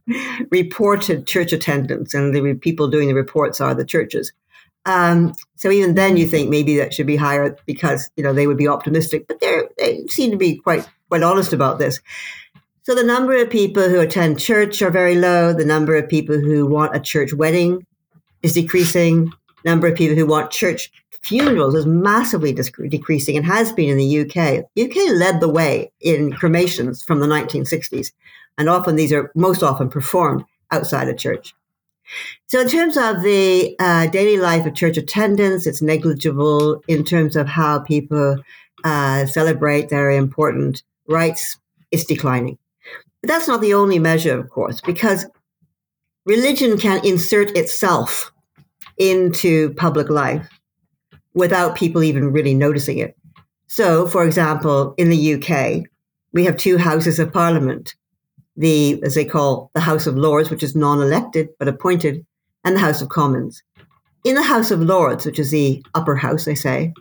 reported 0.50 1.26
church 1.26 1.52
attendance, 1.52 2.12
and 2.12 2.34
the 2.34 2.54
people 2.54 2.88
doing 2.88 3.08
the 3.08 3.14
reports 3.14 3.60
are 3.60 3.74
the 3.74 3.84
churches. 3.84 4.32
Um, 4.84 5.34
so 5.56 5.70
even 5.70 5.94
then, 5.94 6.16
you 6.16 6.26
think 6.26 6.50
maybe 6.50 6.76
that 6.78 6.94
should 6.94 7.06
be 7.06 7.16
higher 7.16 7.56
because 7.66 8.10
you 8.16 8.24
know 8.24 8.32
they 8.32 8.46
would 8.46 8.56
be 8.56 8.68
optimistic, 8.68 9.28
but 9.28 9.38
they 9.40 10.06
seem 10.08 10.30
to 10.32 10.36
be 10.36 10.56
quite 10.56 10.88
quite 11.08 11.22
honest 11.22 11.52
about 11.52 11.78
this. 11.78 12.00
So 12.82 12.94
the 12.94 13.04
number 13.04 13.36
of 13.36 13.50
people 13.50 13.88
who 13.88 14.00
attend 14.00 14.40
church 14.40 14.80
are 14.82 14.90
very 14.90 15.16
low. 15.16 15.52
The 15.52 15.64
number 15.64 15.94
of 15.94 16.08
people 16.08 16.40
who 16.40 16.66
want 16.66 16.96
a 16.96 17.00
church 17.00 17.32
wedding 17.34 17.86
is 18.42 18.54
decreasing. 18.54 19.32
Number 19.64 19.88
of 19.88 19.96
people 19.96 20.16
who 20.16 20.26
want 20.26 20.50
church 20.50 20.90
funerals 21.22 21.74
is 21.74 21.86
massively 21.86 22.52
decreasing 22.52 23.36
and 23.36 23.44
has 23.44 23.72
been 23.72 23.90
in 23.90 23.96
the 23.96 24.20
UK. 24.20 24.64
UK 24.80 25.10
led 25.14 25.40
the 25.40 25.48
way 25.48 25.90
in 26.00 26.32
cremations 26.32 27.02
from 27.02 27.20
the 27.20 27.26
1960s, 27.26 28.12
and 28.56 28.68
often 28.68 28.96
these 28.96 29.12
are 29.12 29.30
most 29.34 29.62
often 29.62 29.88
performed 29.88 30.44
outside 30.70 31.08
of 31.08 31.18
church. 31.18 31.54
So, 32.46 32.60
in 32.60 32.68
terms 32.68 32.96
of 32.96 33.22
the 33.22 33.76
uh, 33.78 34.06
daily 34.06 34.38
life 34.38 34.64
of 34.64 34.74
church 34.74 34.96
attendance, 34.96 35.66
it's 35.66 35.82
negligible 35.82 36.82
in 36.88 37.04
terms 37.04 37.36
of 37.36 37.46
how 37.46 37.80
people 37.80 38.38
uh, 38.84 39.26
celebrate 39.26 39.90
their 39.90 40.10
important 40.10 40.82
rites. 41.06 41.58
It's 41.90 42.04
declining. 42.04 42.58
But 43.20 43.28
that's 43.28 43.48
not 43.48 43.60
the 43.60 43.74
only 43.74 43.98
measure, 43.98 44.38
of 44.38 44.48
course, 44.48 44.80
because 44.80 45.26
religion 46.24 46.78
can 46.78 47.04
insert 47.04 47.56
itself 47.56 48.32
into 48.98 49.72
public 49.74 50.08
life 50.08 50.48
without 51.34 51.76
people 51.76 52.02
even 52.02 52.32
really 52.32 52.54
noticing 52.54 52.98
it. 52.98 53.16
So, 53.68 54.06
for 54.06 54.24
example, 54.24 54.94
in 54.96 55.10
the 55.10 55.34
UK, 55.34 55.84
we 56.32 56.44
have 56.44 56.56
two 56.56 56.78
houses 56.78 57.18
of 57.18 57.32
parliament 57.32 57.94
the, 58.58 59.00
as 59.04 59.14
they 59.14 59.24
call 59.24 59.70
the 59.72 59.80
House 59.80 60.06
of 60.06 60.18
Lords, 60.18 60.50
which 60.50 60.64
is 60.64 60.74
non 60.74 61.00
elected 61.00 61.48
but 61.58 61.68
appointed, 61.68 62.26
and 62.64 62.74
the 62.74 62.80
House 62.80 63.00
of 63.00 63.08
Commons. 63.08 63.62
In 64.24 64.34
the 64.34 64.42
House 64.42 64.70
of 64.70 64.80
Lords, 64.80 65.24
which 65.24 65.38
is 65.38 65.52
the 65.52 65.82
upper 65.94 66.16
house, 66.16 66.44
they 66.44 66.56
say, 66.56 66.92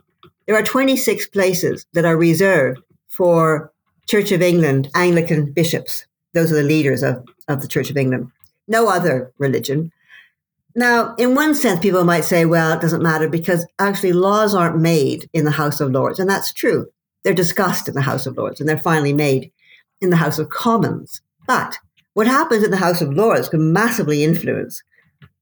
there 0.45 0.55
are 0.55 0.63
26 0.63 1.27
places 1.29 1.85
that 1.93 2.05
are 2.05 2.15
reserved 2.15 2.79
for 3.09 3.73
Church 4.07 4.31
of 4.31 4.41
England 4.41 4.89
Anglican 4.95 5.51
bishops. 5.51 6.05
Those 6.33 6.51
are 6.51 6.55
the 6.55 6.63
leaders 6.63 7.01
of, 7.01 7.25
of 7.47 7.61
the 7.61 7.67
Church 7.67 7.89
of 7.89 7.97
England. 7.97 8.31
No 8.67 8.87
other 8.87 9.33
religion. 9.39 9.91
Now, 10.77 11.15
in 11.15 11.33
one 11.33 11.55
sense, 11.55 11.79
people 11.79 12.03
might 12.03 12.23
say, 12.23 12.45
well, 12.45 12.71
it 12.71 12.81
doesn't 12.81 13.01
matter 13.01 13.27
because 13.27 13.65
actually 13.79 14.13
laws 14.13 14.53
aren't 14.53 14.77
made 14.77 15.27
in 15.33 15.43
the 15.43 15.49
House 15.49 15.81
of 15.81 15.91
Lords. 15.91 16.19
And 16.19 16.29
that's 16.29 16.53
true. 16.53 16.85
They're 17.23 17.33
discussed 17.33 17.87
in 17.87 17.95
the 17.95 18.01
House 18.01 18.27
of 18.27 18.37
Lords 18.37 18.59
and 18.59 18.69
they're 18.69 18.77
finally 18.77 19.11
made 19.11 19.51
in 20.01 20.11
the 20.11 20.15
House 20.15 20.37
of 20.37 20.49
Commons. 20.49 21.19
But 21.47 21.79
what 22.13 22.27
happens 22.27 22.63
in 22.63 22.69
the 22.69 22.77
House 22.77 23.01
of 23.01 23.11
Lords 23.11 23.49
can 23.49 23.73
massively 23.73 24.23
influence 24.23 24.83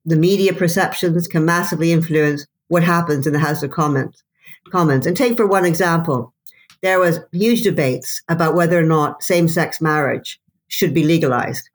the 0.05 0.15
media 0.15 0.53
perceptions, 0.53 1.27
can 1.27 1.43
massively 1.43 1.91
influence 1.91 2.47
what 2.69 2.83
happens 2.83 3.27
in 3.27 3.33
the 3.33 3.39
House 3.39 3.61
of 3.61 3.71
Commons. 3.71 4.23
Commons. 4.71 5.05
And 5.05 5.17
take 5.17 5.35
for 5.35 5.45
one 5.45 5.65
example, 5.65 6.33
there 6.81 6.99
was 6.99 7.19
huge 7.33 7.61
debates 7.61 8.21
about 8.29 8.55
whether 8.55 8.79
or 8.79 8.83
not 8.83 9.21
same-sex 9.21 9.81
marriage 9.81 10.39
should 10.69 10.93
be 10.93 11.03
legalized. 11.03 11.69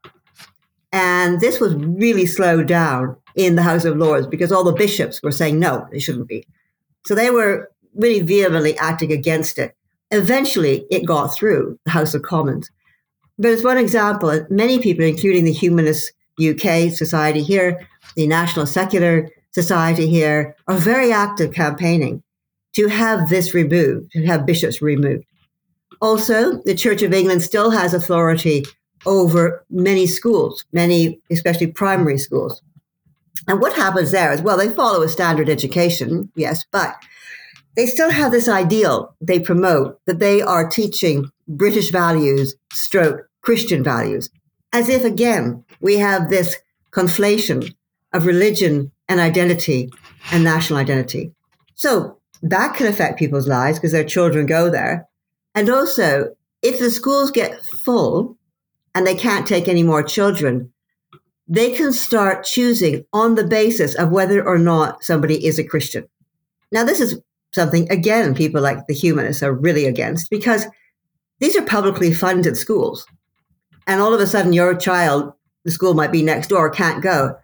And 0.92 1.40
this 1.40 1.60
was 1.60 1.74
really 1.74 2.26
slowed 2.26 2.66
down 2.66 3.16
in 3.36 3.56
the 3.56 3.62
House 3.62 3.84
of 3.84 3.96
Lords 3.96 4.26
because 4.26 4.52
all 4.52 4.64
the 4.64 4.72
bishops 4.72 5.22
were 5.22 5.32
saying 5.32 5.58
no, 5.58 5.86
they 5.90 5.98
shouldn't 5.98 6.28
be. 6.28 6.46
So 7.06 7.14
they 7.14 7.30
were 7.30 7.70
really 7.94 8.20
vehemently 8.20 8.76
acting 8.78 9.12
against 9.12 9.58
it. 9.58 9.74
Eventually, 10.10 10.86
it 10.90 11.06
got 11.06 11.28
through 11.28 11.78
the 11.84 11.90
House 11.90 12.14
of 12.14 12.22
Commons. 12.22 12.70
But 13.38 13.52
as 13.52 13.64
one 13.64 13.78
example, 13.78 14.46
many 14.50 14.78
people, 14.80 15.04
including 15.04 15.44
the 15.44 15.52
Humanist 15.52 16.12
UK 16.40 16.92
Society 16.92 17.42
here, 17.42 17.86
the 18.16 18.26
National 18.26 18.66
Secular 18.66 19.30
Society 19.52 20.08
here, 20.08 20.54
are 20.68 20.76
very 20.76 21.12
active 21.12 21.52
campaigning 21.52 22.22
to 22.74 22.88
have 22.88 23.28
this 23.28 23.54
removed, 23.54 24.12
to 24.12 24.26
have 24.26 24.46
bishops 24.46 24.82
removed. 24.82 25.24
Also, 26.00 26.60
the 26.62 26.74
Church 26.74 27.02
of 27.02 27.12
England 27.12 27.42
still 27.42 27.70
has 27.70 27.94
authority 27.94 28.64
over 29.06 29.64
many 29.70 30.06
schools, 30.06 30.64
many, 30.72 31.20
especially 31.30 31.66
primary 31.66 32.18
schools. 32.18 32.62
And 33.46 33.60
what 33.60 33.72
happens 33.72 34.10
there 34.10 34.32
is, 34.32 34.42
well, 34.42 34.56
they 34.56 34.68
follow 34.68 35.02
a 35.02 35.08
standard 35.08 35.48
education, 35.48 36.30
yes, 36.34 36.64
but 36.70 36.96
they 37.76 37.86
still 37.86 38.10
have 38.10 38.32
this 38.32 38.48
ideal 38.48 39.14
they 39.20 39.40
promote 39.40 39.98
that 40.06 40.18
they 40.18 40.42
are 40.42 40.68
teaching 40.68 41.30
British 41.48 41.90
values, 41.90 42.54
stroke 42.72 43.28
Christian 43.40 43.82
values, 43.82 44.30
as 44.72 44.88
if 44.88 45.04
again 45.04 45.64
we 45.80 45.96
have 45.96 46.28
this 46.28 46.56
conflation 46.92 47.74
of 48.12 48.26
religion 48.26 48.90
and 49.08 49.20
identity 49.20 49.90
and 50.32 50.44
national 50.44 50.78
identity. 50.78 51.32
So 51.74 52.18
that 52.42 52.74
can 52.74 52.86
affect 52.86 53.18
people's 53.18 53.48
lives 53.48 53.78
because 53.78 53.92
their 53.92 54.04
children 54.04 54.46
go 54.46 54.70
there. 54.70 55.08
And 55.54 55.68
also, 55.68 56.34
if 56.62 56.78
the 56.78 56.90
schools 56.90 57.30
get 57.30 57.64
full 57.64 58.36
and 58.94 59.06
they 59.06 59.14
can't 59.14 59.46
take 59.46 59.68
any 59.68 59.82
more 59.82 60.02
children, 60.02 60.72
they 61.50 61.72
can 61.72 61.92
start 61.92 62.44
choosing 62.44 63.04
on 63.12 63.34
the 63.34 63.44
basis 63.44 63.96
of 63.96 64.12
whether 64.12 64.46
or 64.46 64.56
not 64.56 65.02
somebody 65.02 65.44
is 65.44 65.58
a 65.58 65.64
Christian. 65.64 66.08
Now, 66.70 66.84
this 66.84 67.00
is 67.00 67.20
something, 67.52 67.90
again, 67.90 68.36
people 68.36 68.62
like 68.62 68.86
the 68.86 68.94
humanists 68.94 69.42
are 69.42 69.52
really 69.52 69.84
against 69.84 70.30
because 70.30 70.66
these 71.40 71.56
are 71.56 71.62
publicly 71.62 72.14
funded 72.14 72.56
schools. 72.56 73.04
And 73.88 74.00
all 74.00 74.14
of 74.14 74.20
a 74.20 74.28
sudden, 74.28 74.52
your 74.52 74.76
child, 74.76 75.32
the 75.64 75.72
school 75.72 75.94
might 75.94 76.12
be 76.12 76.22
next 76.22 76.46
door, 76.46 76.70
can't 76.70 77.02
go 77.02 77.36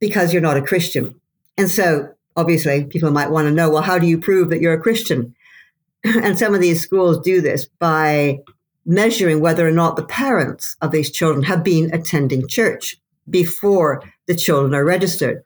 because 0.00 0.32
you're 0.32 0.40
not 0.40 0.56
a 0.56 0.62
Christian. 0.62 1.20
And 1.58 1.70
so, 1.70 2.08
obviously, 2.36 2.86
people 2.86 3.10
might 3.10 3.30
want 3.30 3.46
to 3.46 3.52
know 3.52 3.68
well, 3.68 3.82
how 3.82 3.98
do 3.98 4.06
you 4.06 4.16
prove 4.16 4.48
that 4.48 4.62
you're 4.62 4.72
a 4.72 4.80
Christian? 4.80 5.34
and 6.04 6.38
some 6.38 6.54
of 6.54 6.62
these 6.62 6.80
schools 6.80 7.20
do 7.20 7.42
this 7.42 7.66
by 7.78 8.38
measuring 8.86 9.42
whether 9.42 9.68
or 9.68 9.72
not 9.72 9.96
the 9.96 10.06
parents 10.06 10.76
of 10.80 10.92
these 10.92 11.10
children 11.10 11.42
have 11.42 11.62
been 11.62 11.92
attending 11.92 12.48
church 12.48 12.96
before 13.30 14.02
the 14.26 14.34
children 14.34 14.74
are 14.74 14.84
registered. 14.84 15.42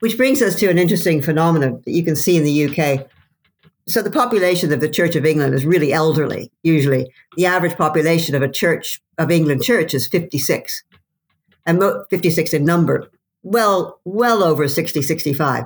Which 0.00 0.16
brings 0.16 0.42
us 0.42 0.56
to 0.56 0.68
an 0.68 0.78
interesting 0.78 1.22
phenomenon 1.22 1.80
that 1.84 1.92
you 1.92 2.04
can 2.04 2.16
see 2.16 2.36
in 2.36 2.44
the 2.44 2.66
UK. 2.66 3.06
So, 3.86 4.02
the 4.02 4.10
population 4.10 4.72
of 4.72 4.80
the 4.80 4.88
Church 4.88 5.16
of 5.16 5.26
England 5.26 5.54
is 5.54 5.66
really 5.66 5.92
elderly, 5.92 6.50
usually. 6.62 7.12
The 7.36 7.46
average 7.46 7.76
population 7.76 8.34
of 8.34 8.42
a 8.42 8.48
Church 8.48 9.00
of 9.18 9.30
England 9.30 9.62
church 9.62 9.94
is 9.94 10.06
56, 10.06 10.82
and 11.66 11.82
56 12.10 12.52
in 12.52 12.64
number, 12.64 13.10
well, 13.42 14.00
well 14.04 14.42
over 14.42 14.68
60, 14.68 15.02
65. 15.02 15.64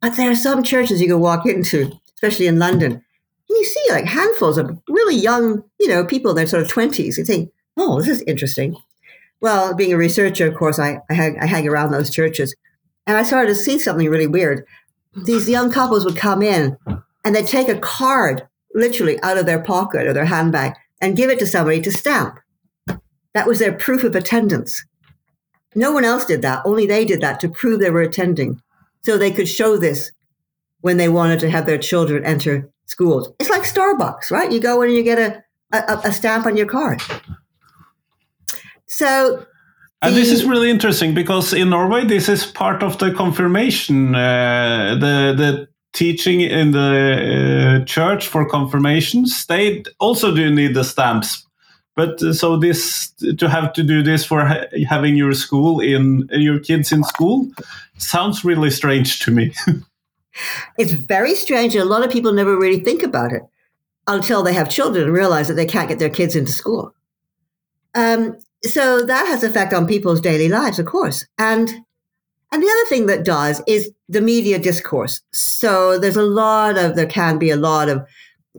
But 0.00 0.16
there 0.16 0.30
are 0.30 0.36
some 0.36 0.62
churches 0.62 1.00
you 1.00 1.08
can 1.08 1.20
walk 1.20 1.46
into, 1.46 1.92
especially 2.14 2.46
in 2.46 2.58
London, 2.58 2.92
and 2.92 3.02
you 3.48 3.64
see 3.64 3.92
like 3.92 4.04
handfuls 4.04 4.58
of 4.58 4.78
really 4.88 5.16
young, 5.16 5.62
you 5.80 5.88
know, 5.88 6.04
people 6.04 6.30
in 6.30 6.36
their 6.36 6.46
sort 6.46 6.62
of 6.62 6.68
20s. 6.68 7.16
You 7.16 7.24
think, 7.24 7.50
oh, 7.76 8.00
this 8.00 8.08
is 8.08 8.22
interesting. 8.22 8.76
Well, 9.40 9.74
being 9.74 9.92
a 9.92 9.96
researcher, 9.96 10.46
of 10.46 10.54
course, 10.54 10.78
I, 10.78 11.00
I, 11.10 11.14
hang, 11.14 11.38
I 11.38 11.46
hang 11.46 11.68
around 11.68 11.90
those 11.90 12.10
churches. 12.10 12.54
And 13.06 13.16
I 13.16 13.22
started 13.22 13.48
to 13.48 13.54
see 13.54 13.78
something 13.78 14.08
really 14.08 14.26
weird. 14.26 14.64
These 15.24 15.48
young 15.48 15.70
couples 15.70 16.04
would 16.04 16.16
come 16.16 16.42
in 16.42 16.76
and 17.24 17.34
they'd 17.34 17.46
take 17.46 17.68
a 17.68 17.78
card 17.78 18.46
literally 18.74 19.20
out 19.22 19.38
of 19.38 19.46
their 19.46 19.62
pocket 19.62 20.06
or 20.06 20.12
their 20.12 20.24
handbag 20.24 20.74
and 21.00 21.16
give 21.16 21.30
it 21.30 21.38
to 21.38 21.46
somebody 21.46 21.80
to 21.82 21.92
stamp. 21.92 22.38
That 23.34 23.46
was 23.46 23.58
their 23.58 23.72
proof 23.72 24.02
of 24.04 24.14
attendance. 24.14 24.84
No 25.74 25.92
one 25.92 26.04
else 26.04 26.24
did 26.24 26.42
that. 26.42 26.62
Only 26.64 26.86
they 26.86 27.04
did 27.04 27.20
that 27.20 27.38
to 27.40 27.48
prove 27.48 27.80
they 27.80 27.90
were 27.90 28.00
attending. 28.00 28.60
So 29.02 29.18
they 29.18 29.30
could 29.30 29.48
show 29.48 29.76
this 29.76 30.10
when 30.80 30.96
they 30.96 31.08
wanted 31.08 31.40
to 31.40 31.50
have 31.50 31.66
their 31.66 31.78
children 31.78 32.24
enter 32.24 32.70
schools. 32.86 33.28
It's 33.38 33.50
like 33.50 33.62
Starbucks, 33.62 34.30
right? 34.30 34.50
You 34.50 34.60
go 34.60 34.82
in 34.82 34.88
and 34.88 34.96
you 34.96 35.02
get 35.02 35.18
a, 35.18 35.44
a, 35.72 36.00
a 36.04 36.12
stamp 36.12 36.46
on 36.46 36.56
your 36.56 36.66
card. 36.66 37.02
So 38.86 39.46
and 40.02 40.14
this 40.14 40.30
is 40.30 40.44
really 40.44 40.70
interesting 40.70 41.14
because 41.14 41.52
in 41.52 41.70
Norway, 41.70 42.04
this 42.04 42.28
is 42.28 42.44
part 42.44 42.82
of 42.82 42.98
the 42.98 43.12
confirmation, 43.12 44.14
uh, 44.14 44.96
the 45.00 45.34
the 45.36 45.68
teaching 45.92 46.42
in 46.42 46.72
the 46.72 47.80
uh, 47.80 47.84
church 47.86 48.28
for 48.28 48.48
confirmations. 48.48 49.46
They 49.46 49.82
also 49.98 50.34
do 50.34 50.50
need 50.50 50.74
the 50.74 50.84
stamps 50.84 51.46
But 51.96 52.22
uh, 52.22 52.34
so 52.34 52.58
this 52.58 53.10
to 53.38 53.48
have 53.48 53.72
to 53.72 53.82
do 53.82 54.02
this 54.02 54.24
for 54.24 54.44
ha- 54.44 54.66
having 54.86 55.16
your 55.16 55.32
school 55.32 55.80
in 55.80 56.28
your 56.30 56.60
kids 56.60 56.92
in 56.92 57.02
school 57.02 57.50
sounds 57.96 58.44
really 58.44 58.70
strange 58.70 59.20
to 59.20 59.30
me. 59.30 59.52
it's 60.78 60.92
very 60.92 61.34
strange. 61.34 61.74
A 61.74 61.84
lot 61.84 62.04
of 62.04 62.10
people 62.10 62.32
never 62.32 62.56
really 62.56 62.80
think 62.80 63.02
about 63.02 63.32
it 63.32 63.42
until 64.06 64.42
they 64.42 64.52
have 64.52 64.68
children 64.68 65.04
and 65.04 65.12
realize 65.12 65.48
that 65.48 65.54
they 65.54 65.66
can't 65.66 65.88
get 65.88 65.98
their 65.98 66.10
kids 66.10 66.36
into 66.36 66.52
school. 66.52 66.94
Um, 67.94 68.36
so 68.66 69.02
that 69.02 69.26
has 69.26 69.42
effect 69.42 69.72
on 69.72 69.86
people's 69.86 70.20
daily 70.20 70.48
lives, 70.48 70.78
of 70.78 70.86
course. 70.86 71.26
And 71.38 71.70
and 72.52 72.62
the 72.62 72.68
other 72.68 72.88
thing 72.88 73.06
that 73.06 73.24
does 73.24 73.60
is 73.66 73.90
the 74.08 74.20
media 74.20 74.58
discourse. 74.58 75.20
So 75.32 75.98
there's 75.98 76.16
a 76.16 76.22
lot 76.22 76.78
of 76.78 76.96
there 76.96 77.06
can 77.06 77.38
be 77.38 77.50
a 77.50 77.56
lot 77.56 77.88
of 77.88 78.06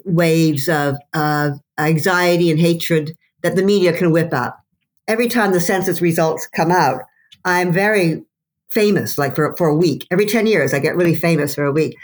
waves 0.06 0.70
of, 0.70 0.98
of 1.14 1.60
anxiety 1.78 2.52
and 2.52 2.60
hatred 2.60 3.16
that 3.42 3.56
the 3.56 3.64
media 3.64 3.94
can 3.94 4.12
whip 4.12 4.34
up. 4.34 4.60
Every 5.08 5.30
time 5.30 5.52
the 5.52 5.62
census 5.62 6.02
results 6.02 6.48
come 6.48 6.72
out, 6.72 7.02
I'm 7.46 7.72
very 7.72 8.24
famous, 8.70 9.18
like 9.18 9.36
for, 9.36 9.56
for 9.56 9.68
a 9.68 9.76
week. 9.76 10.06
Every 10.12 10.26
10 10.26 10.48
years, 10.48 10.74
I 10.74 10.80
get 10.80 10.96
really 10.96 11.16
famous 11.16 11.56
for 11.56 11.64
a 11.64 11.72
week 11.72 11.96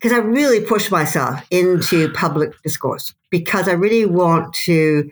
because 0.00 0.12
I 0.16 0.20
really 0.20 0.60
push 0.60 0.90
myself 0.90 1.40
into 1.50 2.10
public 2.12 2.60
discourse 2.62 3.14
because 3.30 3.68
I 3.68 3.72
really 3.72 4.04
want 4.04 4.52
to 4.54 5.08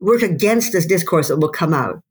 work 0.00 0.22
against 0.22 0.72
this 0.72 0.86
discourse 0.86 1.28
that 1.28 1.38
will 1.38 1.48
come 1.48 1.74
out. 1.74 2.02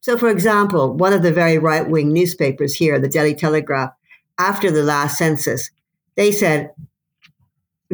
So, 0.00 0.18
for 0.18 0.28
example, 0.28 0.94
one 0.94 1.12
of 1.12 1.22
the 1.22 1.32
very 1.32 1.58
right 1.58 1.88
wing 1.88 2.12
newspapers 2.12 2.74
here, 2.74 2.98
the 2.98 3.08
Daily 3.08 3.34
Telegraph, 3.34 3.90
after 4.38 4.70
the 4.70 4.82
last 4.82 5.16
census, 5.16 5.70
they 6.16 6.30
said 6.30 6.70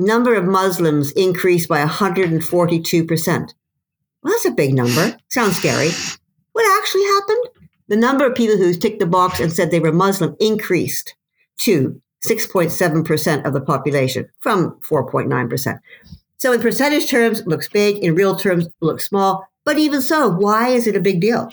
number 0.00 0.34
of 0.34 0.44
Muslims 0.44 1.12
increased 1.12 1.68
by 1.68 1.84
142%. 1.84 3.54
Well, 4.22 4.32
that's 4.32 4.44
a 4.44 4.50
big 4.50 4.74
number. 4.74 5.16
Sounds 5.28 5.56
scary. 5.56 5.90
What 6.52 6.80
actually 6.80 7.04
happened? 7.04 7.48
The 7.88 7.96
number 7.96 8.26
of 8.26 8.34
people 8.34 8.56
who 8.56 8.74
ticked 8.74 9.00
the 9.00 9.06
box 9.06 9.40
and 9.40 9.52
said 9.52 9.70
they 9.70 9.80
were 9.80 9.92
Muslim 9.92 10.36
increased 10.40 11.14
to 11.58 12.00
6.7% 12.26 13.46
of 13.46 13.52
the 13.52 13.60
population 13.60 14.28
from 14.40 14.78
4.9%. 14.80 15.78
So 16.40 16.54
in 16.54 16.60
percentage 16.62 17.10
terms, 17.10 17.46
looks 17.46 17.68
big. 17.68 17.98
In 17.98 18.14
real 18.14 18.34
terms, 18.34 18.66
looks 18.80 19.04
small. 19.04 19.46
But 19.64 19.78
even 19.78 20.00
so, 20.00 20.26
why 20.30 20.68
is 20.70 20.86
it 20.86 20.96
a 20.96 21.00
big 21.00 21.20
deal? 21.20 21.50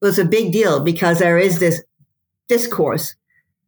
Well, 0.00 0.08
it's 0.08 0.18
a 0.18 0.24
big 0.24 0.50
deal 0.50 0.80
because 0.80 1.18
there 1.18 1.38
is 1.38 1.58
this 1.58 1.82
discourse 2.48 3.14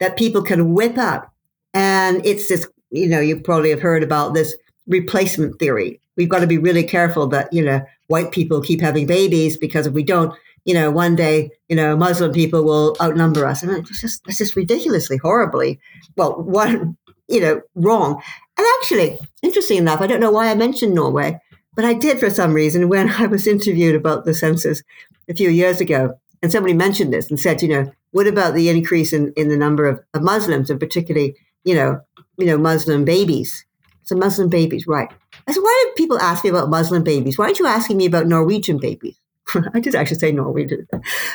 that 0.01 0.17
people 0.17 0.43
can 0.43 0.73
whip 0.73 0.97
up. 0.97 1.31
And 1.75 2.25
it's 2.25 2.49
this, 2.49 2.67
you 2.91 3.07
know, 3.07 3.21
you 3.21 3.39
probably 3.39 3.69
have 3.69 3.83
heard 3.83 4.03
about 4.03 4.33
this 4.33 4.57
replacement 4.87 5.59
theory. 5.59 6.01
We've 6.17 6.31
got 6.31 6.41
to 6.41 6.47
be 6.47 6.57
really 6.57 6.85
careful 6.85 7.27
that, 7.29 7.53
you 7.53 7.63
know, 7.63 7.83
white 8.07 8.33
people 8.33 8.63
keep 8.63 8.81
having 8.81 9.07
babies 9.07 9.59
because 9.59 9.87
if 9.87 9.93
we 9.93 10.03
don't, 10.03 10.35
you 10.65 10.73
know, 10.73 10.91
one 10.91 11.17
day, 11.17 11.51
you 11.69 11.77
know, 11.77 11.95
Muslim 11.99 12.33
people 12.33 12.65
will 12.65 12.97
outnumber 12.99 13.45
us. 13.45 13.63
And 13.63 13.73
it's 13.73 14.01
just, 14.01 14.23
it's 14.27 14.39
just 14.39 14.57
ridiculously, 14.57 15.19
horribly, 15.19 15.79
well, 16.17 16.43
one, 16.43 16.97
you 17.29 17.41
know, 17.41 17.61
wrong. 17.75 18.23
And 18.59 18.67
actually, 18.79 19.19
interesting 19.43 19.79
enough, 19.79 20.01
I 20.01 20.07
don't 20.07 20.21
know 20.21 20.31
why 20.31 20.51
I 20.51 20.55
mentioned 20.55 20.95
Norway, 20.95 21.39
but 21.75 21.85
I 21.85 21.93
did 21.93 22.19
for 22.19 22.31
some 22.31 22.55
reason 22.55 22.89
when 22.89 23.11
I 23.19 23.27
was 23.27 23.47
interviewed 23.47 23.95
about 23.95 24.25
the 24.25 24.35
census 24.35 24.83
a 25.29 25.35
few 25.35 25.51
years 25.51 25.81
ago. 25.81 26.19
And 26.43 26.53
somebody 26.53 26.75
mentioned 26.75 27.13
this 27.13 27.31
and 27.31 27.41
said, 27.41 27.63
you 27.63 27.69
know, 27.69 27.91
what 28.13 28.27
about 28.27 28.55
the 28.55 28.69
increase 28.69 29.13
in, 29.13 29.33
in 29.37 29.49
the 29.49 29.57
number 29.57 29.87
of, 29.87 30.01
of 30.15 30.23
Muslims 30.23 30.71
and 30.71 30.79
particularly, 30.79 31.37
you 31.65 31.75
know, 31.75 32.01
you 32.37 32.47
know, 32.47 32.59
Muslim 32.59 33.05
babies? 33.05 33.65
So 34.05 34.15
Muslim 34.15 34.49
babies, 34.49 34.87
right. 34.87 35.11
I 35.49 35.53
said, 35.53 35.61
why 35.61 35.85
do 35.87 35.93
people 35.97 36.19
ask 36.19 36.45
me 36.45 36.51
about 36.51 36.71
Muslim 36.71 37.03
babies? 37.03 37.39
Why 37.39 37.47
aren't 37.47 37.59
you 37.59 37.67
asking 37.67 37.97
me 37.97 38.07
about 38.07 38.27
Norwegian 38.27 38.79
babies? 38.79 39.19
I 39.75 39.81
did 39.81 39.95
actually 39.95 40.19
say 40.19 40.33
Norwegian. 40.33 40.87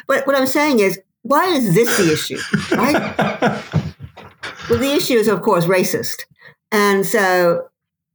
But 0.07 0.25
what 0.27 0.35
I'm 0.35 0.47
saying 0.47 0.79
is, 0.79 0.99
why 1.23 1.45
is 1.47 1.73
this 1.75 1.97
the 1.97 2.13
issue? 2.13 2.39
Right? 2.75 3.17
well, 4.69 4.79
the 4.79 4.93
issue 4.93 5.15
is, 5.15 5.27
of 5.27 5.41
course, 5.41 5.65
racist. 5.65 6.25
And 6.71 7.05
so 7.05 7.67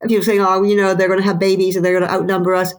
people 0.06 0.24
saying, 0.24 0.40
oh, 0.40 0.62
you 0.62 0.76
know, 0.76 0.94
they're 0.94 1.08
going 1.08 1.20
to 1.20 1.26
have 1.26 1.38
babies 1.38 1.76
and 1.76 1.84
they're 1.84 1.98
going 1.98 2.08
to 2.08 2.14
outnumber 2.14 2.54
us. 2.54 2.74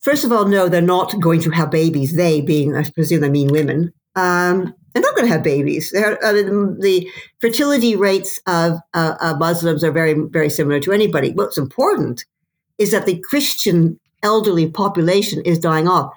First 0.00 0.24
of 0.24 0.32
all, 0.32 0.46
no, 0.46 0.68
they're 0.68 0.80
not 0.80 1.20
going 1.20 1.40
to 1.42 1.50
have 1.50 1.70
babies. 1.70 2.16
They, 2.16 2.40
being, 2.40 2.74
I 2.74 2.88
presume, 2.90 3.24
I 3.24 3.28
mean 3.28 3.48
women, 3.48 3.92
um, 4.16 4.74
they're 4.92 5.02
not 5.02 5.14
going 5.14 5.26
to 5.26 5.32
have 5.32 5.42
babies. 5.42 5.94
I 5.94 6.32
mean, 6.32 6.80
the 6.80 7.08
fertility 7.40 7.96
rates 7.96 8.40
of, 8.46 8.78
uh, 8.94 9.14
of 9.20 9.38
Muslims 9.38 9.84
are 9.84 9.92
very, 9.92 10.14
very 10.14 10.50
similar 10.50 10.80
to 10.80 10.92
anybody. 10.92 11.32
What's 11.32 11.58
important 11.58 12.24
is 12.78 12.90
that 12.92 13.06
the 13.06 13.20
Christian 13.20 14.00
elderly 14.22 14.68
population 14.68 15.42
is 15.42 15.58
dying 15.58 15.86
off. 15.86 16.12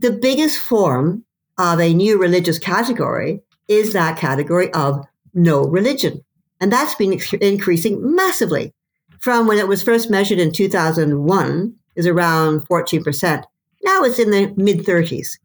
The 0.00 0.12
biggest 0.12 0.58
form 0.58 1.24
of 1.56 1.80
a 1.80 1.94
new 1.94 2.18
religious 2.18 2.58
category 2.58 3.40
is 3.68 3.92
that 3.92 4.18
category 4.18 4.72
of 4.72 5.04
no 5.34 5.62
religion. 5.62 6.24
And 6.60 6.72
that's 6.72 6.94
been 6.94 7.18
increasing 7.40 8.14
massively 8.14 8.74
from 9.18 9.46
when 9.46 9.58
it 9.58 9.68
was 9.68 9.82
first 9.82 10.10
measured 10.10 10.38
in 10.38 10.52
2001 10.52 11.74
is 11.96 12.06
around 12.06 12.66
14%. 12.68 13.44
Now 13.82 14.02
it's 14.02 14.18
in 14.18 14.30
the 14.30 14.52
mid 14.56 14.80
30s. 14.80 15.38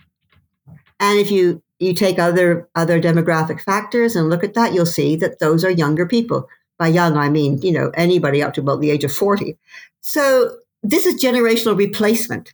And 1.00 1.20
if 1.20 1.30
you 1.32 1.62
you 1.80 1.94
take 1.94 2.20
other 2.20 2.70
other 2.76 3.02
demographic 3.02 3.60
factors 3.62 4.16
and 4.16 4.30
look 4.30 4.44
at 4.44 4.54
that, 4.54 4.74
you'll 4.74 4.86
see 4.86 5.16
that 5.18 5.40
those 5.40 5.64
are 5.64 5.70
younger 5.70 6.08
people. 6.08 6.48
By 6.78 6.88
young, 6.88 7.18
I 7.18 7.30
mean 7.30 7.62
you 7.62 7.72
know 7.72 7.92
anybody 7.96 8.42
up 8.42 8.54
to 8.54 8.62
about 8.62 8.82
the 8.82 8.92
age 8.92 9.04
of 9.04 9.12
forty. 9.12 9.58
So 10.02 10.58
this 10.84 11.06
is 11.06 11.22
generational 11.22 11.78
replacement. 11.78 12.54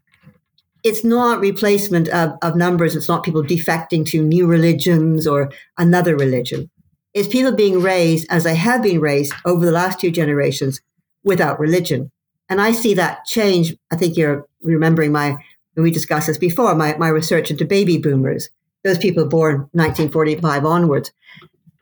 It's 0.84 1.04
not 1.04 1.40
replacement 1.40 2.08
of, 2.10 2.32
of 2.42 2.56
numbers. 2.56 2.96
It's 2.96 3.08
not 3.08 3.24
people 3.24 3.44
defecting 3.44 4.06
to 4.08 4.24
new 4.24 4.48
religions 4.48 5.28
or 5.28 5.52
another 5.78 6.16
religion. 6.16 6.72
It's 7.14 7.28
people 7.28 7.52
being 7.52 7.82
raised 7.82 8.28
as 8.30 8.44
they 8.44 8.56
have 8.56 8.84
been 8.84 9.02
raised 9.02 9.34
over 9.46 9.66
the 9.66 9.72
last 9.72 10.00
two 10.00 10.12
generations 10.12 10.82
without 11.24 11.60
religion. 11.60 12.12
And 12.50 12.62
I 12.62 12.72
see 12.72 12.94
that 12.96 13.26
change. 13.26 13.76
I 13.92 13.96
think 13.96 14.18
you're 14.18 14.46
remembering 14.62 15.12
my, 15.12 15.38
we 15.76 15.92
discussed 15.92 16.28
this 16.28 16.38
before, 16.38 16.76
my, 16.76 16.96
my 16.98 17.10
research 17.10 17.52
into 17.52 17.66
baby 17.66 17.98
boomers 17.98 18.50
those 18.84 18.98
people 18.98 19.26
born 19.26 19.70
1945 19.74 20.66
onwards, 20.66 21.12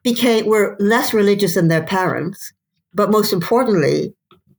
became 0.03 0.45
were 0.45 0.75
less 0.79 1.13
religious 1.13 1.55
than 1.55 1.67
their 1.67 1.83
parents, 1.83 2.53
but 2.93 3.11
most 3.11 3.33
importantly, 3.33 4.13